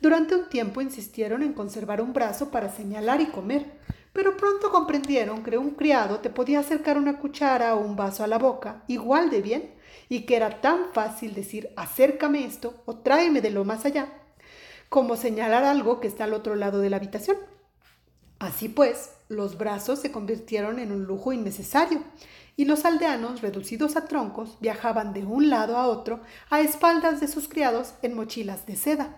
Durante 0.01 0.35
un 0.35 0.49
tiempo 0.49 0.81
insistieron 0.81 1.45
en 1.45 1.53
conservar 1.53 2.01
un 2.01 2.13
brazo 2.13 2.51
para 2.51 2.75
señalar 2.75 3.21
y 3.21 3.27
comer, 3.27 3.79
pero 4.19 4.37
pronto 4.37 4.73
comprendieron 4.73 5.45
que 5.45 5.57
un 5.57 5.77
criado 5.77 6.19
te 6.19 6.29
podía 6.29 6.59
acercar 6.59 6.99
una 6.99 7.21
cuchara 7.21 7.77
o 7.77 7.79
un 7.79 7.95
vaso 7.95 8.25
a 8.25 8.27
la 8.27 8.37
boca 8.37 8.83
igual 8.89 9.31
de 9.31 9.43
bien 9.43 9.71
y 10.09 10.23
que 10.23 10.35
era 10.35 10.61
tan 10.61 10.93
fácil 10.93 11.37
decir 11.37 11.71
acércame 11.77 12.45
esto 12.45 12.83
o 12.85 12.97
tráeme 12.97 13.41
de 13.41 13.51
lo 13.51 13.65
más 13.65 13.85
allá 13.85 14.13
como 14.89 15.15
señalar 15.15 15.63
algo 15.63 16.01
que 16.01 16.09
está 16.09 16.25
al 16.25 16.35
otro 16.35 16.57
lado 16.57 16.81
de 16.81 16.91
la 16.91 16.97
habitación. 16.97 17.37
Así 18.41 18.69
pues, 18.69 19.13
los 19.29 19.57
brazos 19.57 20.01
se 20.01 20.11
convirtieron 20.11 20.81
en 20.81 20.91
un 20.91 21.05
lujo 21.05 21.33
innecesario 21.33 22.03
y 22.57 22.65
los 22.65 22.85
aldeanos, 22.85 23.41
reducidos 23.41 23.95
a 23.95 24.09
troncos, 24.09 24.59
viajaban 24.61 25.13
de 25.13 25.25
un 25.25 25.49
lado 25.49 25.77
a 25.77 25.87
otro 25.87 26.23
a 26.51 26.59
espaldas 26.61 27.21
de 27.21 27.29
sus 27.29 27.47
criados 27.47 27.95
en 28.03 28.17
mochilas 28.17 28.67
de 28.67 28.75
seda. 28.75 29.15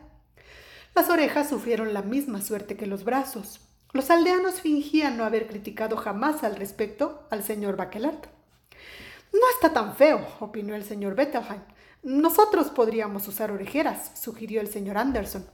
Las 0.94 1.08
orejas 1.08 1.48
sufrieron 1.48 1.94
la 1.94 2.02
misma 2.02 2.42
suerte 2.42 2.76
que 2.76 2.84
los 2.84 3.04
brazos. 3.04 3.62
Los 3.92 4.10
aldeanos 4.10 4.60
fingían 4.60 5.16
no 5.16 5.24
haber 5.24 5.48
criticado 5.48 5.96
jamás 5.96 6.44
al 6.44 6.56
respecto 6.56 7.26
al 7.30 7.42
señor 7.42 7.76
Baquelart. 7.76 8.26
No 9.32 9.40
está 9.54 9.72
tan 9.72 9.96
feo, 9.96 10.26
opinó 10.38 10.74
el 10.74 10.84
señor 10.84 11.16
Bettelheim. 11.16 11.62
Nosotros 12.02 12.68
podríamos 12.68 13.26
usar 13.26 13.50
orejeras, 13.50 14.12
sugirió 14.14 14.60
el 14.60 14.68
señor 14.68 14.96
Anderson. 14.96 15.44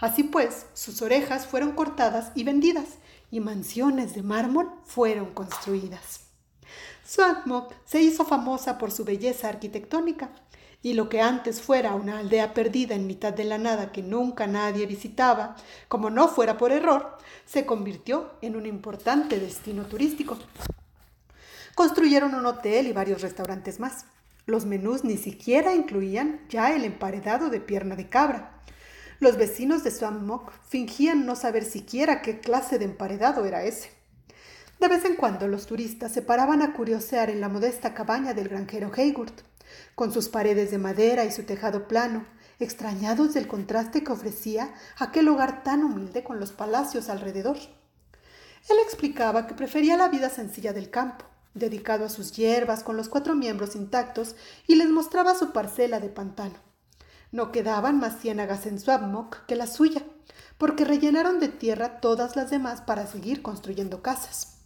Así 0.00 0.24
pues, 0.24 0.66
sus 0.74 1.02
orejas 1.02 1.46
fueron 1.46 1.72
cortadas 1.72 2.32
y 2.34 2.44
vendidas, 2.44 2.98
y 3.30 3.40
mansiones 3.40 4.14
de 4.14 4.22
mármol 4.22 4.70
fueron 4.84 5.32
construidas. 5.32 6.20
Swanmok 7.04 7.72
se 7.84 8.02
hizo 8.02 8.24
famosa 8.24 8.76
por 8.76 8.90
su 8.90 9.04
belleza 9.04 9.48
arquitectónica 9.48 10.30
y 10.82 10.94
lo 10.94 11.08
que 11.08 11.20
antes 11.20 11.60
fuera 11.60 11.94
una 11.94 12.18
aldea 12.18 12.54
perdida 12.54 12.94
en 12.94 13.06
mitad 13.06 13.32
de 13.32 13.44
la 13.44 13.58
nada 13.58 13.90
que 13.90 14.02
nunca 14.02 14.46
nadie 14.46 14.86
visitaba, 14.86 15.56
como 15.88 16.08
no 16.08 16.28
fuera 16.28 16.56
por 16.56 16.72
error, 16.72 17.18
se 17.46 17.66
convirtió 17.66 18.30
en 18.42 18.56
un 18.56 18.66
importante 18.66 19.40
destino 19.40 19.86
turístico. 19.86 20.38
Construyeron 21.74 22.34
un 22.34 22.46
hotel 22.46 22.86
y 22.86 22.92
varios 22.92 23.22
restaurantes 23.22 23.80
más. 23.80 24.04
Los 24.46 24.66
menús 24.66 25.04
ni 25.04 25.16
siquiera 25.16 25.74
incluían 25.74 26.40
ya 26.48 26.74
el 26.74 26.84
emparedado 26.84 27.50
de 27.50 27.60
pierna 27.60 27.96
de 27.96 28.08
cabra. 28.08 28.62
Los 29.20 29.36
vecinos 29.36 29.82
de 29.82 29.90
Swampmock 29.90 30.52
fingían 30.68 31.26
no 31.26 31.34
saber 31.34 31.64
siquiera 31.64 32.22
qué 32.22 32.38
clase 32.38 32.78
de 32.78 32.84
emparedado 32.84 33.44
era 33.44 33.64
ese. 33.64 33.90
De 34.80 34.86
vez 34.86 35.04
en 35.04 35.16
cuando 35.16 35.48
los 35.48 35.66
turistas 35.66 36.12
se 36.12 36.22
paraban 36.22 36.62
a 36.62 36.72
curiosear 36.72 37.30
en 37.30 37.40
la 37.40 37.48
modesta 37.48 37.94
cabaña 37.94 38.32
del 38.32 38.48
granjero 38.48 38.92
Haywood 38.96 39.32
con 39.94 40.12
sus 40.12 40.28
paredes 40.28 40.70
de 40.70 40.78
madera 40.78 41.24
y 41.24 41.32
su 41.32 41.44
tejado 41.44 41.88
plano, 41.88 42.26
extrañados 42.58 43.34
del 43.34 43.46
contraste 43.46 44.02
que 44.02 44.12
ofrecía 44.12 44.74
aquel 44.98 45.28
hogar 45.28 45.62
tan 45.62 45.84
humilde 45.84 46.24
con 46.24 46.40
los 46.40 46.52
palacios 46.52 47.08
alrededor. 47.08 47.56
Él 48.68 48.76
explicaba 48.84 49.46
que 49.46 49.54
prefería 49.54 49.96
la 49.96 50.08
vida 50.08 50.28
sencilla 50.30 50.72
del 50.72 50.90
campo, 50.90 51.24
dedicado 51.54 52.04
a 52.04 52.08
sus 52.08 52.32
hierbas 52.32 52.82
con 52.82 52.96
los 52.96 53.08
cuatro 53.08 53.34
miembros 53.34 53.76
intactos, 53.76 54.36
y 54.66 54.74
les 54.74 54.88
mostraba 54.88 55.34
su 55.34 55.52
parcela 55.52 56.00
de 56.00 56.08
pantano. 56.08 56.56
No 57.30 57.52
quedaban 57.52 57.98
más 57.98 58.20
ciénagas 58.20 58.66
en 58.66 58.80
Swabmock 58.80 59.46
que 59.46 59.56
la 59.56 59.66
suya, 59.66 60.02
porque 60.56 60.84
rellenaron 60.84 61.40
de 61.40 61.48
tierra 61.48 62.00
todas 62.00 62.36
las 62.36 62.50
demás 62.50 62.80
para 62.80 63.06
seguir 63.06 63.42
construyendo 63.42 64.02
casas. 64.02 64.57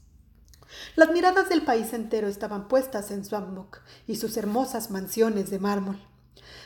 Las 0.96 1.11
miradas 1.11 1.48
del 1.48 1.62
país 1.62 1.92
entero 1.92 2.28
estaban 2.28 2.68
puestas 2.68 3.11
en 3.11 3.24
Swampmock 3.24 3.80
y 4.06 4.16
sus 4.16 4.37
hermosas 4.37 4.90
mansiones 4.90 5.50
de 5.50 5.58
mármol. 5.58 5.98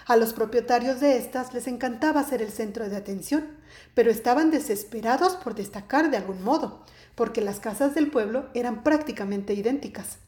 A 0.06 0.16
los 0.16 0.32
propietarios 0.32 1.00
de 1.00 1.16
estas 1.16 1.52
les 1.52 1.66
encantaba 1.66 2.22
ser 2.22 2.40
el 2.40 2.52
centro 2.52 2.88
de 2.88 2.96
atención, 2.96 3.56
pero 3.94 4.10
estaban 4.10 4.50
desesperados 4.50 5.34
por 5.34 5.54
destacar 5.54 6.10
de 6.10 6.16
algún 6.16 6.42
modo, 6.42 6.84
porque 7.14 7.40
las 7.40 7.58
casas 7.58 7.94
del 7.94 8.10
pueblo 8.10 8.48
eran 8.54 8.84
prácticamente 8.84 9.54
idénticas. 9.54 10.18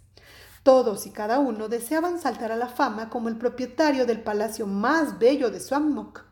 Todos 0.65 1.07
y 1.07 1.11
cada 1.11 1.39
uno 1.39 1.69
deseaban 1.69 2.19
saltar 2.19 2.51
a 2.53 2.57
la 2.57 2.69
fama 2.69 3.09
como 3.09 3.29
el 3.29 3.39
propietario 3.39 4.05
del 4.05 4.21
palacio 4.21 4.67
más 4.67 5.19
bello 5.19 5.51
de 5.51 5.61
Swampmock, 5.61 6.25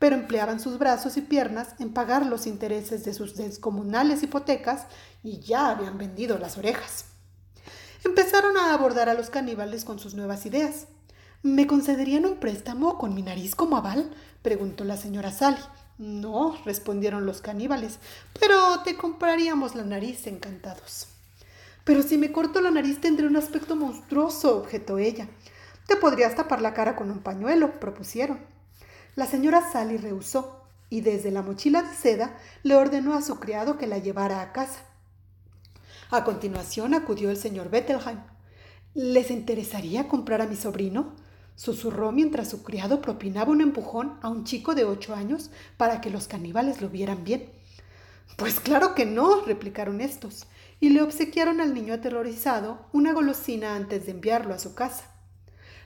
pero 0.00 0.16
empleaban 0.16 0.58
sus 0.58 0.78
brazos 0.78 1.16
y 1.18 1.20
piernas 1.20 1.74
en 1.78 1.92
pagar 1.92 2.26
los 2.26 2.46
intereses 2.46 3.04
de 3.04 3.14
sus 3.14 3.36
descomunales 3.36 4.22
hipotecas 4.24 4.86
y 5.22 5.40
ya 5.40 5.68
habían 5.68 5.98
vendido 5.98 6.38
las 6.38 6.56
orejas. 6.58 7.04
Empezaron 8.02 8.56
a 8.56 8.72
abordar 8.72 9.10
a 9.10 9.14
los 9.14 9.28
caníbales 9.28 9.84
con 9.84 9.98
sus 9.98 10.14
nuevas 10.14 10.46
ideas. 10.46 10.86
¿Me 11.42 11.66
concederían 11.66 12.24
un 12.24 12.38
préstamo 12.38 12.96
con 12.96 13.14
mi 13.14 13.22
nariz 13.22 13.54
como 13.54 13.76
aval? 13.76 14.10
preguntó 14.42 14.84
la 14.84 14.96
señora 14.96 15.30
Sally. 15.30 15.60
No, 15.98 16.56
respondieron 16.64 17.26
los 17.26 17.42
caníbales, 17.42 17.98
pero 18.40 18.80
te 18.84 18.96
compraríamos 18.96 19.74
la 19.74 19.84
nariz 19.84 20.26
encantados. 20.26 21.08
Pero 21.84 22.02
si 22.02 22.16
me 22.16 22.32
corto 22.32 22.62
la 22.62 22.70
nariz 22.70 23.02
tendré 23.02 23.26
un 23.26 23.36
aspecto 23.36 23.76
monstruoso, 23.76 24.56
objetó 24.56 24.96
ella. 24.96 25.28
Te 25.86 25.96
podrías 25.96 26.34
tapar 26.36 26.62
la 26.62 26.72
cara 26.72 26.96
con 26.96 27.10
un 27.10 27.18
pañuelo, 27.18 27.78
propusieron. 27.80 28.49
La 29.16 29.26
señora 29.26 29.70
Sally 29.70 29.96
rehusó 29.96 30.64
y 30.88 31.00
desde 31.00 31.30
la 31.30 31.42
mochila 31.42 31.82
de 31.82 31.94
seda 31.94 32.36
le 32.62 32.74
ordenó 32.76 33.14
a 33.14 33.22
su 33.22 33.38
criado 33.38 33.78
que 33.78 33.86
la 33.86 33.98
llevara 33.98 34.42
a 34.42 34.52
casa. 34.52 34.80
A 36.10 36.24
continuación 36.24 36.94
acudió 36.94 37.30
el 37.30 37.36
señor 37.36 37.70
Bettelheim. 37.70 38.20
¿Les 38.94 39.30
interesaría 39.30 40.08
comprar 40.08 40.42
a 40.42 40.46
mi 40.46 40.56
sobrino? 40.56 41.14
susurró 41.54 42.10
mientras 42.10 42.48
su 42.48 42.62
criado 42.62 43.02
propinaba 43.02 43.52
un 43.52 43.60
empujón 43.60 44.18
a 44.22 44.30
un 44.30 44.44
chico 44.44 44.74
de 44.74 44.84
ocho 44.84 45.14
años 45.14 45.50
para 45.76 46.00
que 46.00 46.08
los 46.08 46.26
caníbales 46.26 46.80
lo 46.80 46.88
vieran 46.88 47.22
bien. 47.22 47.50
Pues 48.36 48.60
claro 48.60 48.94
que 48.94 49.04
no, 49.04 49.42
replicaron 49.42 50.00
estos, 50.00 50.46
y 50.80 50.88
le 50.88 51.02
obsequiaron 51.02 51.60
al 51.60 51.74
niño 51.74 51.92
aterrorizado 51.92 52.86
una 52.92 53.12
golosina 53.12 53.76
antes 53.76 54.06
de 54.06 54.12
enviarlo 54.12 54.54
a 54.54 54.58
su 54.58 54.74
casa. 54.74 55.04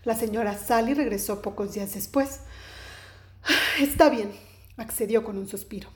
La 0.05 0.15
señora 0.15 0.57
Sally 0.57 0.95
regresó 0.95 1.43
pocos 1.43 1.73
días 1.73 1.95
después. 1.95 2.41
Está 3.79 4.09
bien, 4.09 4.33
accedió 4.77 5.25
con 5.25 5.37
un 5.37 5.49
suspiro. 5.49 5.89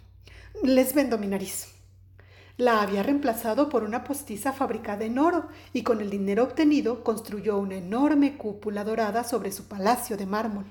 Les 0.62 0.94
vendo 0.94 1.18
mi 1.18 1.26
nariz. 1.26 1.68
La 2.56 2.82
había 2.82 3.04
reemplazado 3.04 3.68
por 3.68 3.84
una 3.84 4.02
postiza 4.02 4.52
fabricada 4.52 5.04
en 5.04 5.18
oro 5.18 5.46
y 5.72 5.84
con 5.84 6.00
el 6.00 6.11
dinero 6.11 6.42
obtenido 6.42 7.04
construyó 7.04 7.56
una 7.56 7.76
enorme 7.76 8.37
cúpula 8.37 8.82
dorada 8.82 9.22
sobre 9.22 9.52
su 9.52 9.68
palacio 9.68 10.16
de 10.16 10.26
mármol. 10.26 10.64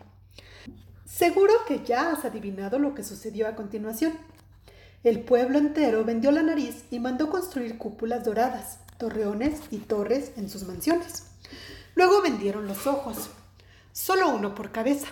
Seguro 1.05 1.53
que 1.65 1.85
ya 1.85 2.11
has 2.11 2.25
adivinado 2.25 2.77
lo 2.77 2.93
que 2.93 3.03
sucedió 3.03 3.47
a 3.47 3.55
continuación. 3.55 4.13
El 5.03 5.21
pueblo 5.21 5.57
entero 5.57 6.03
vendió 6.03 6.31
la 6.31 6.41
nariz 6.41 6.83
y 6.91 6.99
mandó 6.99 7.29
construir 7.29 7.77
cúpulas 7.77 8.25
doradas, 8.25 8.79
torreones 8.97 9.61
y 9.71 9.77
torres 9.77 10.33
en 10.35 10.49
sus 10.49 10.63
mansiones. 10.63 11.23
Luego 11.95 12.21
vendieron 12.21 12.67
los 12.67 12.85
ojos, 12.85 13.29
solo 13.93 14.27
uno 14.27 14.53
por 14.53 14.73
cabeza, 14.73 15.07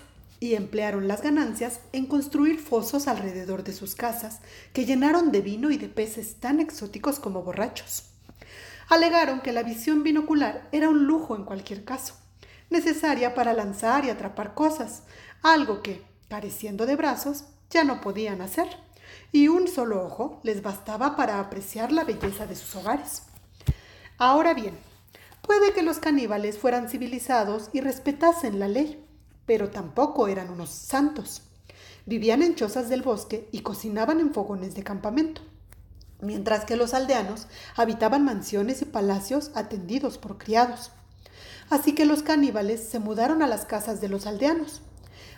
y 0.45 0.55
emplearon 0.55 1.07
las 1.07 1.23
ganancias 1.23 1.79
en 1.91 2.05
construir 2.05 2.59
fosos 2.59 3.07
alrededor 3.07 3.63
de 3.63 3.73
sus 3.73 3.95
casas, 3.95 4.41
que 4.73 4.85
llenaron 4.85 5.31
de 5.31 5.41
vino 5.41 5.71
y 5.71 5.77
de 5.77 5.89
peces 5.89 6.35
tan 6.39 6.59
exóticos 6.59 7.19
como 7.19 7.41
borrachos. 7.41 8.11
Alegaron 8.87 9.41
que 9.41 9.51
la 9.51 9.63
visión 9.63 10.03
binocular 10.03 10.69
era 10.71 10.87
un 10.89 11.05
lujo 11.05 11.35
en 11.35 11.45
cualquier 11.45 11.83
caso, 11.83 12.13
necesaria 12.69 13.33
para 13.33 13.53
lanzar 13.53 14.05
y 14.05 14.11
atrapar 14.11 14.53
cosas, 14.53 15.01
algo 15.41 15.81
que, 15.81 16.03
careciendo 16.29 16.85
de 16.85 16.95
brazos, 16.95 17.45
ya 17.71 17.83
no 17.83 17.99
podían 17.99 18.41
hacer, 18.41 18.67
y 19.31 19.47
un 19.47 19.67
solo 19.67 20.05
ojo 20.05 20.39
les 20.43 20.61
bastaba 20.61 21.15
para 21.15 21.39
apreciar 21.39 21.91
la 21.91 22.03
belleza 22.03 22.45
de 22.45 22.55
sus 22.55 22.75
hogares. 22.75 23.23
Ahora 24.19 24.53
bien, 24.53 24.77
puede 25.41 25.73
que 25.73 25.81
los 25.81 25.97
caníbales 25.97 26.59
fueran 26.59 26.87
civilizados 26.87 27.69
y 27.73 27.81
respetasen 27.81 28.59
la 28.59 28.67
ley, 28.67 29.04
pero 29.45 29.69
tampoco 29.69 30.27
eran 30.27 30.49
unos 30.49 30.69
santos. 30.69 31.41
Vivían 32.05 32.43
en 32.43 32.55
chozas 32.55 32.89
del 32.89 33.01
bosque 33.01 33.47
y 33.51 33.61
cocinaban 33.61 34.19
en 34.19 34.33
fogones 34.33 34.75
de 34.75 34.83
campamento, 34.83 35.41
mientras 36.21 36.65
que 36.65 36.75
los 36.75 36.93
aldeanos 36.93 37.47
habitaban 37.75 38.23
mansiones 38.23 38.81
y 38.81 38.85
palacios 38.85 39.51
atendidos 39.55 40.17
por 40.17 40.37
criados. 40.37 40.91
Así 41.69 41.93
que 41.93 42.05
los 42.05 42.21
caníbales 42.21 42.87
se 42.87 42.99
mudaron 42.99 43.41
a 43.41 43.47
las 43.47 43.65
casas 43.65 44.01
de 44.01 44.09
los 44.09 44.27
aldeanos. 44.27 44.81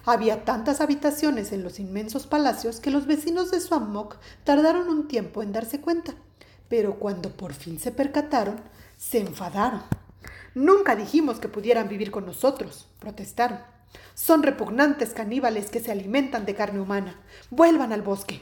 Había 0.06 0.46
tantas 0.46 0.82
habitaciones 0.82 1.52
en 1.52 1.64
los 1.64 1.80
inmensos 1.80 2.28
palacios 2.28 2.80
que 2.80 2.92
los 2.92 3.08
vecinos 3.08 3.52
de 3.52 3.60
Swammok 3.60 4.18
tardaron 4.44 4.90
un 4.90 5.08
tiempo 5.08 5.42
en 5.42 5.52
darse 5.52 5.82
cuenta, 5.82 6.16
pero 6.70 7.00
cuando 7.00 7.32
por 7.32 7.54
fin 7.54 7.80
se 7.80 7.92
percataron, 7.92 8.62
se 8.98 9.20
enfadaron. 9.20 9.84
Nunca 10.54 10.96
dijimos 10.96 11.40
que 11.40 11.50
pudieran 11.50 11.88
vivir 11.88 12.12
con 12.12 12.26
nosotros, 12.26 12.88
protestaron. 13.00 13.60
Son 14.14 14.44
repugnantes 14.44 15.10
caníbales 15.14 15.70
que 15.70 15.80
se 15.80 15.92
alimentan 15.92 16.46
de 16.46 16.56
carne 16.56 16.80
humana. 16.80 17.20
Vuelvan 17.50 17.94
al 17.94 18.02
bosque. 18.02 18.42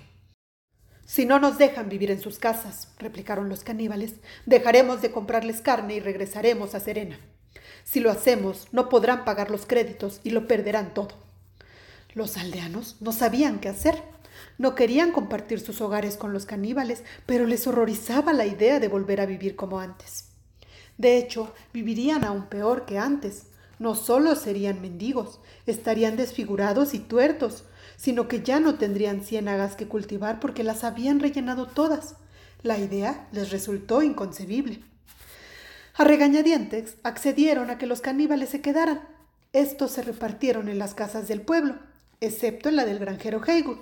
Si 1.05 1.25
no 1.25 1.39
nos 1.39 1.57
dejan 1.57 1.87
vivir 1.87 2.09
en 2.09 2.19
sus 2.19 2.39
casas, 2.39 2.89
replicaron 2.97 3.47
los 3.47 3.63
caníbales, 3.63 4.15
dejaremos 4.45 5.01
de 5.01 5.11
comprarles 5.11 5.61
carne 5.61 5.95
y 5.95 5.99
regresaremos 5.99 6.73
a 6.73 6.79
Serena. 6.79 7.19
Si 7.83 7.99
lo 7.99 8.09
hacemos, 8.09 8.67
no 8.71 8.89
podrán 8.89 9.23
pagar 9.23 9.51
los 9.51 9.67
créditos 9.67 10.19
y 10.23 10.31
lo 10.31 10.47
perderán 10.47 10.93
todo. 10.93 11.09
Los 12.15 12.37
aldeanos 12.37 12.95
no 13.01 13.11
sabían 13.11 13.59
qué 13.59 13.69
hacer. 13.69 14.01
No 14.57 14.73
querían 14.73 15.11
compartir 15.11 15.59
sus 15.59 15.81
hogares 15.81 16.17
con 16.17 16.33
los 16.33 16.45
caníbales, 16.45 17.03
pero 17.25 17.45
les 17.45 17.67
horrorizaba 17.67 18.33
la 18.33 18.45
idea 18.45 18.79
de 18.79 18.87
volver 18.87 19.21
a 19.21 19.25
vivir 19.25 19.55
como 19.55 19.79
antes. 19.79 20.29
De 20.97 21.17
hecho, 21.17 21.53
vivirían 21.73 22.23
aún 22.23 22.47
peor 22.47 22.85
que 22.85 22.97
antes, 22.97 23.47
no 23.79 23.95
solo 23.95 24.35
serían 24.35 24.81
mendigos, 24.81 25.39
estarían 25.65 26.17
desfigurados 26.17 26.93
y 26.93 26.99
tuertos, 26.99 27.65
sino 27.97 28.27
que 28.27 28.41
ya 28.41 28.59
no 28.59 28.75
tendrían 28.75 29.21
ciénagas 29.21 29.75
que 29.75 29.87
cultivar 29.87 30.39
porque 30.39 30.63
las 30.63 30.83
habían 30.83 31.19
rellenado 31.19 31.67
todas. 31.67 32.15
La 32.63 32.77
idea 32.77 33.27
les 33.31 33.51
resultó 33.51 34.01
inconcebible. 34.01 34.81
A 35.95 36.03
regañadientes 36.03 36.97
accedieron 37.03 37.69
a 37.69 37.77
que 37.77 37.85
los 37.85 38.01
caníbales 38.01 38.49
se 38.49 38.61
quedaran. 38.61 39.01
Estos 39.53 39.91
se 39.91 40.01
repartieron 40.01 40.67
en 40.67 40.79
las 40.79 40.93
casas 40.93 41.27
del 41.27 41.41
pueblo, 41.41 41.75
excepto 42.19 42.69
en 42.69 42.75
la 42.75 42.85
del 42.85 42.99
granjero 42.99 43.41
Haywood. 43.45 43.79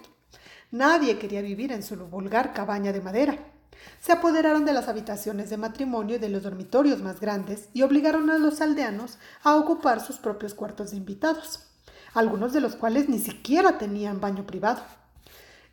Nadie 0.69 1.17
quería 1.17 1.41
vivir 1.41 1.71
en 1.71 1.82
su 1.82 1.95
vulgar 1.95 2.53
cabaña 2.53 2.91
de 2.93 3.01
madera. 3.01 3.52
Se 4.01 4.11
apoderaron 4.11 4.65
de 4.65 4.73
las 4.73 4.87
habitaciones 4.87 5.49
de 5.49 5.57
matrimonio 5.57 6.17
y 6.17 6.19
de 6.19 6.29
los 6.29 6.43
dormitorios 6.43 7.01
más 7.01 7.19
grandes 7.19 7.69
y 7.73 7.83
obligaron 7.83 8.29
a 8.29 8.37
los 8.37 8.61
aldeanos 8.61 9.17
a 9.43 9.55
ocupar 9.55 10.01
sus 10.01 10.17
propios 10.17 10.53
cuartos 10.53 10.91
de 10.91 10.97
invitados, 10.97 11.67
algunos 12.13 12.53
de 12.53 12.61
los 12.61 12.75
cuales 12.75 13.09
ni 13.09 13.19
siquiera 13.19 13.77
tenían 13.77 14.19
baño 14.19 14.45
privado. 14.45 14.81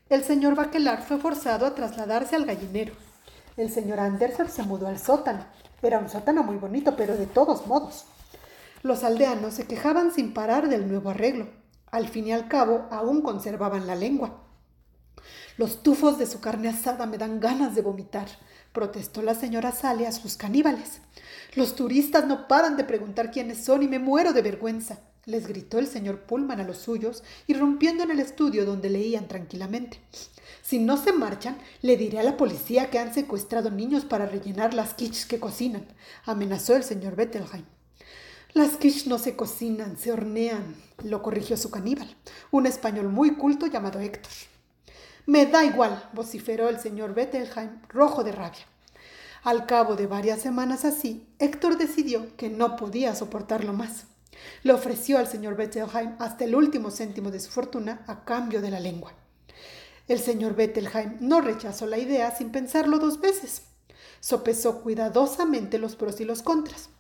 El 0.09 0.25
señor 0.25 0.55
Baquelar 0.55 1.03
fue 1.03 1.19
forzado 1.19 1.67
a 1.67 1.75
trasladarse 1.75 2.37
al 2.37 2.45
gallinero. 2.45 2.95
El 3.57 3.71
señor 3.71 4.01
Anderson 4.01 4.49
se 4.49 4.63
mudó 4.63 4.89
al 4.89 4.99
sótano. 4.99 5.45
Era 5.83 5.99
un 5.99 6.09
sótano 6.09 6.43
muy 6.43 6.57
bonito, 6.57 6.97
pero 6.97 7.17
de 7.17 7.27
todos 7.27 7.67
modos. 7.67 8.07
Los 8.83 9.05
aldeanos 9.05 9.55
se 9.55 9.67
quejaban 9.67 10.13
sin 10.13 10.35
parar 10.35 10.69
del 10.69 10.89
nuevo 10.89 11.11
arreglo. 11.11 11.49
Al 11.91 12.09
fin 12.09 12.27
y 12.27 12.33
al 12.33 12.49
cabo, 12.49 12.87
aún 12.91 13.23
conservaban 13.23 13.87
la 13.87 13.95
lengua. 13.95 14.50
Los 15.57 15.83
tufos 15.83 16.19
de 16.19 16.27
su 16.27 16.41
carne 16.41 16.69
asada 16.69 17.07
me 17.07 17.19
dan 17.19 17.41
ganas 17.41 17.75
de 17.75 17.83
vomitar, 17.83 18.29
protestó 18.73 19.23
la 19.23 19.35
señora 19.35 19.73
Sally 19.73 20.05
a 20.05 20.13
sus 20.13 20.37
caníbales. 20.37 21.01
Los 21.55 21.75
turistas 21.75 22.27
no 22.27 22.49
paran 22.49 22.77
de 22.77 22.85
preguntar 22.85 23.31
quiénes 23.31 23.65
son 23.65 23.83
y 23.83 23.89
me 23.89 23.99
muero 23.99 24.33
de 24.33 24.43
vergüenza, 24.43 25.01
les 25.27 25.47
gritó 25.47 25.79
el 25.79 25.87
señor 25.87 26.23
Pullman 26.23 26.61
a 26.61 26.65
los 26.65 26.79
suyos, 26.79 27.23
irrumpiendo 27.47 28.05
en 28.05 28.11
el 28.11 28.21
estudio 28.21 28.65
donde 28.65 28.91
leían 28.91 29.29
tranquilamente. 29.29 30.01
Si 30.63 30.79
no 30.79 30.97
se 30.97 31.13
marchan, 31.13 31.59
le 31.83 31.97
diré 31.97 32.21
a 32.21 32.23
la 32.23 32.37
policía 32.37 32.91
que 32.91 32.99
han 32.99 33.13
secuestrado 33.13 33.71
niños 33.71 34.05
para 34.05 34.27
rellenar 34.27 34.73
las 34.73 34.95
quiches 34.95 35.27
que 35.27 35.41
cocinan, 35.41 35.87
amenazó 36.25 36.77
el 36.77 36.85
señor 36.85 37.17
Bettelheim. 37.17 37.65
Las 38.53 38.77
quiches 38.77 39.07
no 39.07 39.19
se 39.19 39.37
cocinan, 39.37 39.97
se 39.97 40.13
hornean, 40.13 40.75
lo 41.05 41.23
corrigió 41.23 41.57
su 41.57 41.71
caníbal, 41.71 42.17
un 42.51 42.67
español 42.67 43.09
muy 43.09 43.37
culto 43.37 43.67
llamado 43.67 44.01
Héctor. 44.01 44.33
Me 45.27 45.47
da 45.47 45.65
igual, 45.65 46.09
vociferó 46.13 46.69
el 46.69 46.81
señor 46.81 47.15
Bettelheim, 47.15 47.81
rojo 47.89 48.25
de 48.25 48.33
rabia. 48.33 48.67
Al 49.43 49.67
cabo 49.67 49.97
de 49.97 50.07
varias 50.07 50.41
semanas 50.41 50.85
así, 50.85 51.27
Héctor 51.39 51.79
decidió 51.79 52.37
que 52.37 52.51
no 52.51 52.77
podía 52.77 53.15
soportarlo 53.15 53.73
más. 53.73 54.05
Le 54.63 54.73
ofreció 54.73 55.19
al 55.19 55.27
señor 55.27 55.57
Bettelheim 55.57 56.15
hasta 56.19 56.45
el 56.45 56.55
último 56.55 56.91
céntimo 56.91 57.31
de 57.31 57.41
su 57.41 57.51
fortuna 57.51 58.05
a 58.07 58.25
cambio 58.25 58.61
de 58.61 58.71
la 58.71 58.81
lengua. 58.81 59.13
El 60.09 60.19
señor 60.19 60.57
Bettelheim 60.57 61.19
no 61.21 61.41
rechazó 61.41 61.87
la 61.87 61.99
idea 61.99 62.35
sin 62.35 62.51
pensarlo 62.51 62.99
dos 62.99 63.21
veces. 63.21 63.63
Sopesó 64.21 64.83
cuidadosamente 64.83 65.79
los 65.79 65.97
pros 65.97 66.21
y 66.21 66.25
los 66.25 66.43
contras. 66.43 66.91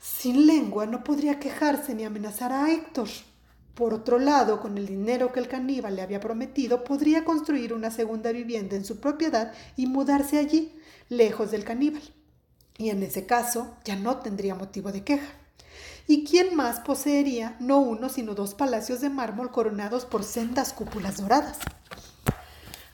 Sin 0.00 0.46
lengua 0.46 0.86
no 0.86 1.04
podría 1.04 1.38
quejarse 1.38 1.94
ni 1.94 2.04
amenazar 2.04 2.52
a 2.52 2.70
Héctor. 2.70 3.08
Por 3.76 3.92
otro 3.92 4.18
lado, 4.18 4.58
con 4.58 4.78
el 4.78 4.86
dinero 4.86 5.32
que 5.32 5.38
el 5.38 5.48
caníbal 5.48 5.96
le 5.96 6.00
había 6.00 6.18
prometido, 6.18 6.82
podría 6.82 7.26
construir 7.26 7.74
una 7.74 7.90
segunda 7.90 8.32
vivienda 8.32 8.74
en 8.74 8.86
su 8.86 9.00
propiedad 9.00 9.52
y 9.76 9.86
mudarse 9.86 10.38
allí, 10.38 10.74
lejos 11.10 11.50
del 11.50 11.62
caníbal. 11.62 12.00
Y 12.78 12.88
en 12.88 13.02
ese 13.02 13.26
caso 13.26 13.76
ya 13.84 13.94
no 13.94 14.16
tendría 14.16 14.54
motivo 14.54 14.92
de 14.92 15.04
queja. 15.04 15.28
¿Y 16.06 16.24
quién 16.24 16.56
más 16.56 16.80
poseería 16.80 17.58
no 17.60 17.80
uno 17.80 18.08
sino 18.08 18.34
dos 18.34 18.54
palacios 18.54 19.02
de 19.02 19.10
mármol 19.10 19.50
coronados 19.50 20.06
por 20.06 20.24
sendas 20.24 20.72
cúpulas 20.72 21.18
doradas? 21.18 21.58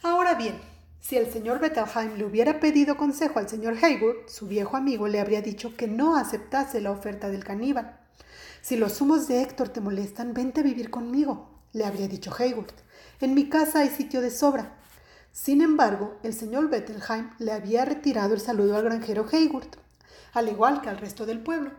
Ahora 0.03 0.35
bien, 0.35 0.61
si 0.99 1.17
el 1.17 1.33
señor 1.33 1.61
Bettelheim 1.61 2.17
le 2.17 2.25
hubiera 2.25 2.59
pedido 2.59 2.97
consejo 2.97 3.39
al 3.39 3.49
señor 3.49 3.77
Haywood, 3.81 4.27
su 4.27 4.49
viejo 4.49 4.77
amigo 4.77 5.07
le 5.07 5.21
habría 5.21 5.43
dicho 5.43 5.77
que 5.77 5.87
no 5.87 6.17
aceptase 6.17 6.81
la 6.81 6.91
oferta 6.91 7.29
del 7.29 7.45
caníbal. 7.45 8.02
Si 8.63 8.77
los 8.77 9.01
humos 9.03 9.29
de 9.29 9.43
Héctor 9.43 9.69
te 9.69 9.83
molestan, 9.83 10.33
vente 10.33 10.61
a 10.61 10.65
vivir 10.65 10.89
conmigo, 10.89 11.51
le 11.75 11.85
habría 11.85 12.09
dicho 12.09 12.33
Hayward. 12.39 12.75
En 13.21 13.35
mi 13.35 13.51
casa 13.51 13.81
hay 13.81 13.91
sitio 13.91 14.23
de 14.23 14.31
sobra. 14.31 14.79
Sin 15.33 15.61
embargo, 15.61 16.17
el 16.23 16.33
señor 16.33 16.71
Bettelheim 16.71 17.31
le 17.39 17.53
había 17.53 17.85
retirado 17.85 18.33
el 18.33 18.41
saludo 18.41 18.77
al 18.77 18.85
granjero 18.85 19.27
Hayward 19.31 19.83
al 20.33 20.49
igual 20.49 20.81
que 20.81 20.89
al 20.89 20.99
resto 20.99 21.27
del 21.27 21.41
pueblo. 21.41 21.71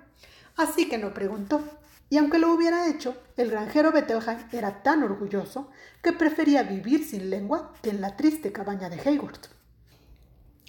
Así 0.56 0.88
que 0.88 0.98
no 0.98 1.14
preguntó. 1.14 1.62
Y 2.10 2.18
aunque 2.18 2.38
lo 2.38 2.54
hubiera 2.54 2.88
hecho, 2.88 3.18
el 3.38 3.50
granjero 3.50 3.92
Bettelheim 3.92 4.40
era 4.52 4.84
tan 4.84 5.04
orgulloso 5.04 5.72
que 6.04 6.14
prefería 6.14 6.64
vivir 6.64 7.08
sin 7.08 7.30
lengua 7.30 7.74
que 7.82 7.90
en 7.90 8.02
la 8.02 8.16
triste 8.16 8.52
cabaña 8.52 8.90
de 8.90 9.00
Hayward. 9.00 9.40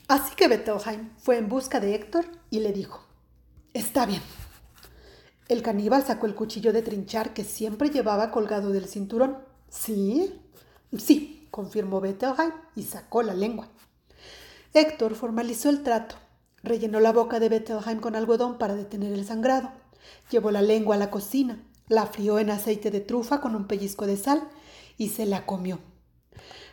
Así 0.08 0.34
que 0.36 0.48
Bettelheim 0.48 1.10
fue 1.18 1.36
en 1.36 1.48
busca 1.48 1.80
de 1.80 1.94
Héctor 1.94 2.24
y 2.50 2.60
le 2.60 2.72
dijo, 2.72 3.04
Está 3.74 4.06
bien. 4.06 4.22
El 5.48 5.62
caníbal 5.62 6.02
sacó 6.04 6.26
el 6.26 6.34
cuchillo 6.34 6.72
de 6.72 6.82
trinchar 6.82 7.34
que 7.34 7.44
siempre 7.44 7.90
llevaba 7.90 8.30
colgado 8.30 8.70
del 8.70 8.86
cinturón. 8.86 9.38
¿Sí? 9.68 10.40
Sí, 10.96 11.48
confirmó 11.50 12.00
Bettelheim 12.00 12.52
y 12.74 12.84
sacó 12.84 13.22
la 13.22 13.34
lengua. 13.34 13.68
Héctor 14.72 15.14
formalizó 15.14 15.68
el 15.68 15.82
trato. 15.82 16.16
Rellenó 16.62 16.98
la 16.98 17.12
boca 17.12 17.40
de 17.40 17.50
Bettelheim 17.50 18.00
con 18.00 18.16
algodón 18.16 18.56
para 18.56 18.74
detener 18.74 19.12
el 19.12 19.26
sangrado. 19.26 19.70
Llevó 20.30 20.50
la 20.50 20.62
lengua 20.62 20.94
a 20.96 20.98
la 20.98 21.10
cocina, 21.10 21.62
la 21.88 22.06
frió 22.06 22.38
en 22.38 22.50
aceite 22.50 22.90
de 22.90 23.00
trufa 23.00 23.42
con 23.42 23.54
un 23.54 23.66
pellizco 23.66 24.06
de 24.06 24.16
sal 24.16 24.48
y 24.96 25.10
se 25.10 25.26
la 25.26 25.44
comió. 25.44 25.78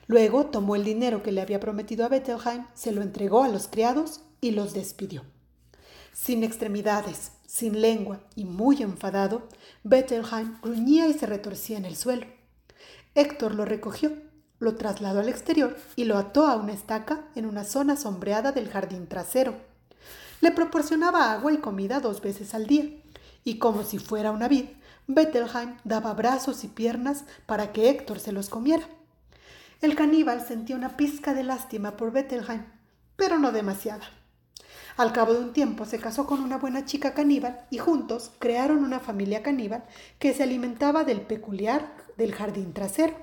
Luego 0.07 0.45
tomó 0.45 0.75
el 0.75 0.85
dinero 0.85 1.23
que 1.23 1.31
le 1.31 1.41
había 1.41 1.59
prometido 1.59 2.05
a 2.05 2.09
Bettelheim, 2.09 2.65
se 2.73 2.91
lo 2.91 3.01
entregó 3.01 3.43
a 3.43 3.49
los 3.49 3.67
criados 3.67 4.21
y 4.39 4.51
los 4.51 4.73
despidió. 4.73 5.23
Sin 6.13 6.43
extremidades, 6.43 7.33
sin 7.51 7.81
lengua 7.81 8.21
y 8.33 8.45
muy 8.45 8.81
enfadado, 8.81 9.49
Bettelheim 9.83 10.61
gruñía 10.61 11.07
y 11.07 11.13
se 11.13 11.25
retorcía 11.25 11.77
en 11.77 11.83
el 11.83 11.97
suelo. 11.97 12.25
Héctor 13.13 13.55
lo 13.55 13.65
recogió, 13.65 14.13
lo 14.59 14.75
trasladó 14.75 15.19
al 15.19 15.27
exterior 15.27 15.75
y 15.97 16.05
lo 16.05 16.17
ató 16.17 16.47
a 16.47 16.55
una 16.55 16.71
estaca 16.71 17.25
en 17.35 17.45
una 17.45 17.65
zona 17.65 17.97
sombreada 17.97 18.53
del 18.53 18.69
jardín 18.69 19.05
trasero. 19.05 19.53
Le 20.39 20.51
proporcionaba 20.51 21.33
agua 21.33 21.51
y 21.51 21.57
comida 21.57 21.99
dos 21.99 22.21
veces 22.21 22.53
al 22.53 22.67
día, 22.67 22.85
y 23.43 23.57
como 23.57 23.83
si 23.83 23.99
fuera 23.99 24.31
una 24.31 24.47
vid, 24.47 24.67
Bettelheim 25.07 25.75
daba 25.83 26.13
brazos 26.13 26.63
y 26.63 26.69
piernas 26.69 27.25
para 27.47 27.73
que 27.73 27.89
Héctor 27.89 28.21
se 28.21 28.31
los 28.31 28.47
comiera. 28.47 28.87
El 29.81 29.95
caníbal 29.95 30.47
sentía 30.47 30.77
una 30.77 30.95
pizca 30.95 31.33
de 31.33 31.43
lástima 31.43 31.97
por 31.97 32.13
Bettelheim, 32.13 32.63
pero 33.17 33.37
no 33.39 33.51
demasiada. 33.51 34.20
Al 35.01 35.13
cabo 35.13 35.33
de 35.33 35.39
un 35.39 35.51
tiempo 35.51 35.85
se 35.85 35.97
casó 35.97 36.27
con 36.27 36.41
una 36.41 36.59
buena 36.59 36.85
chica 36.85 37.15
caníbal 37.15 37.65
y 37.71 37.79
juntos 37.79 38.29
crearon 38.37 38.83
una 38.83 38.99
familia 38.99 39.41
caníbal 39.41 39.83
que 40.19 40.31
se 40.31 40.43
alimentaba 40.43 41.03
del 41.03 41.21
peculiar 41.21 41.91
del 42.17 42.35
jardín 42.35 42.71
trasero. 42.71 43.15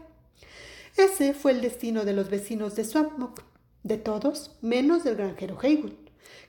Ese 0.96 1.34
fue 1.34 1.52
el 1.52 1.60
destino 1.60 2.04
de 2.04 2.14
los 2.14 2.30
vecinos 2.30 2.74
de 2.74 2.84
Swampmook, 2.84 3.44
de 3.84 3.96
todos 3.96 4.56
menos 4.60 5.04
del 5.04 5.14
granjero 5.14 5.56
Haywood, 5.62 5.92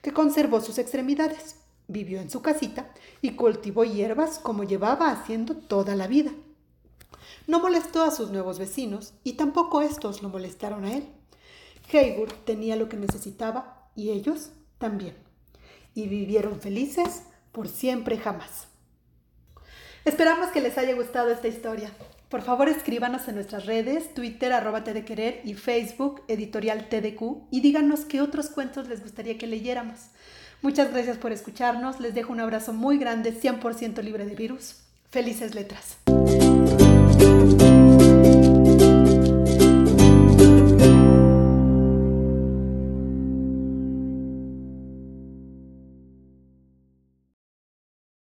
que 0.02 0.12
conservó 0.12 0.60
sus 0.60 0.78
extremidades, 0.78 1.54
vivió 1.86 2.20
en 2.20 2.28
su 2.28 2.42
casita 2.42 2.90
y 3.22 3.36
cultivó 3.36 3.84
hierbas 3.84 4.40
como 4.40 4.64
llevaba 4.64 5.12
haciendo 5.12 5.54
toda 5.54 5.94
la 5.94 6.08
vida. 6.08 6.32
No 7.46 7.60
molestó 7.60 8.02
a 8.02 8.10
sus 8.10 8.32
nuevos 8.32 8.58
vecinos 8.58 9.14
y 9.22 9.34
tampoco 9.34 9.80
estos 9.80 10.24
lo 10.24 10.28
molestaron 10.28 10.84
a 10.84 10.92
él. 10.92 11.06
Haywood 11.92 12.32
tenía 12.44 12.74
lo 12.74 12.88
que 12.88 12.96
necesitaba 12.96 13.92
y 13.94 14.10
ellos 14.10 14.50
también. 14.80 15.14
Y 15.94 16.08
vivieron 16.08 16.60
felices 16.60 17.22
por 17.52 17.68
siempre 17.68 18.18
jamás. 18.18 18.66
Esperamos 20.04 20.48
que 20.48 20.60
les 20.60 20.76
haya 20.78 20.94
gustado 20.94 21.30
esta 21.30 21.46
historia. 21.46 21.92
Por 22.28 22.42
favor, 22.42 22.68
escríbanos 22.68 23.28
en 23.28 23.34
nuestras 23.34 23.66
redes, 23.66 24.14
Twitter, 24.14 24.52
arroba 24.52 24.80
de 24.80 25.04
querer 25.04 25.42
y 25.44 25.54
Facebook, 25.54 26.22
editorial 26.28 26.88
TDQ, 26.88 27.48
y 27.50 27.60
díganos 27.60 28.00
qué 28.00 28.20
otros 28.20 28.50
cuentos 28.50 28.88
les 28.88 29.02
gustaría 29.02 29.36
que 29.36 29.46
leyéramos. 29.46 29.98
Muchas 30.62 30.92
gracias 30.92 31.18
por 31.18 31.32
escucharnos. 31.32 32.00
Les 32.00 32.14
dejo 32.14 32.32
un 32.32 32.40
abrazo 32.40 32.72
muy 32.72 32.98
grande, 32.98 33.34
100% 33.34 34.02
libre 34.02 34.26
de 34.26 34.34
virus. 34.34 34.76
Felices 35.10 35.54
letras. 35.54 35.98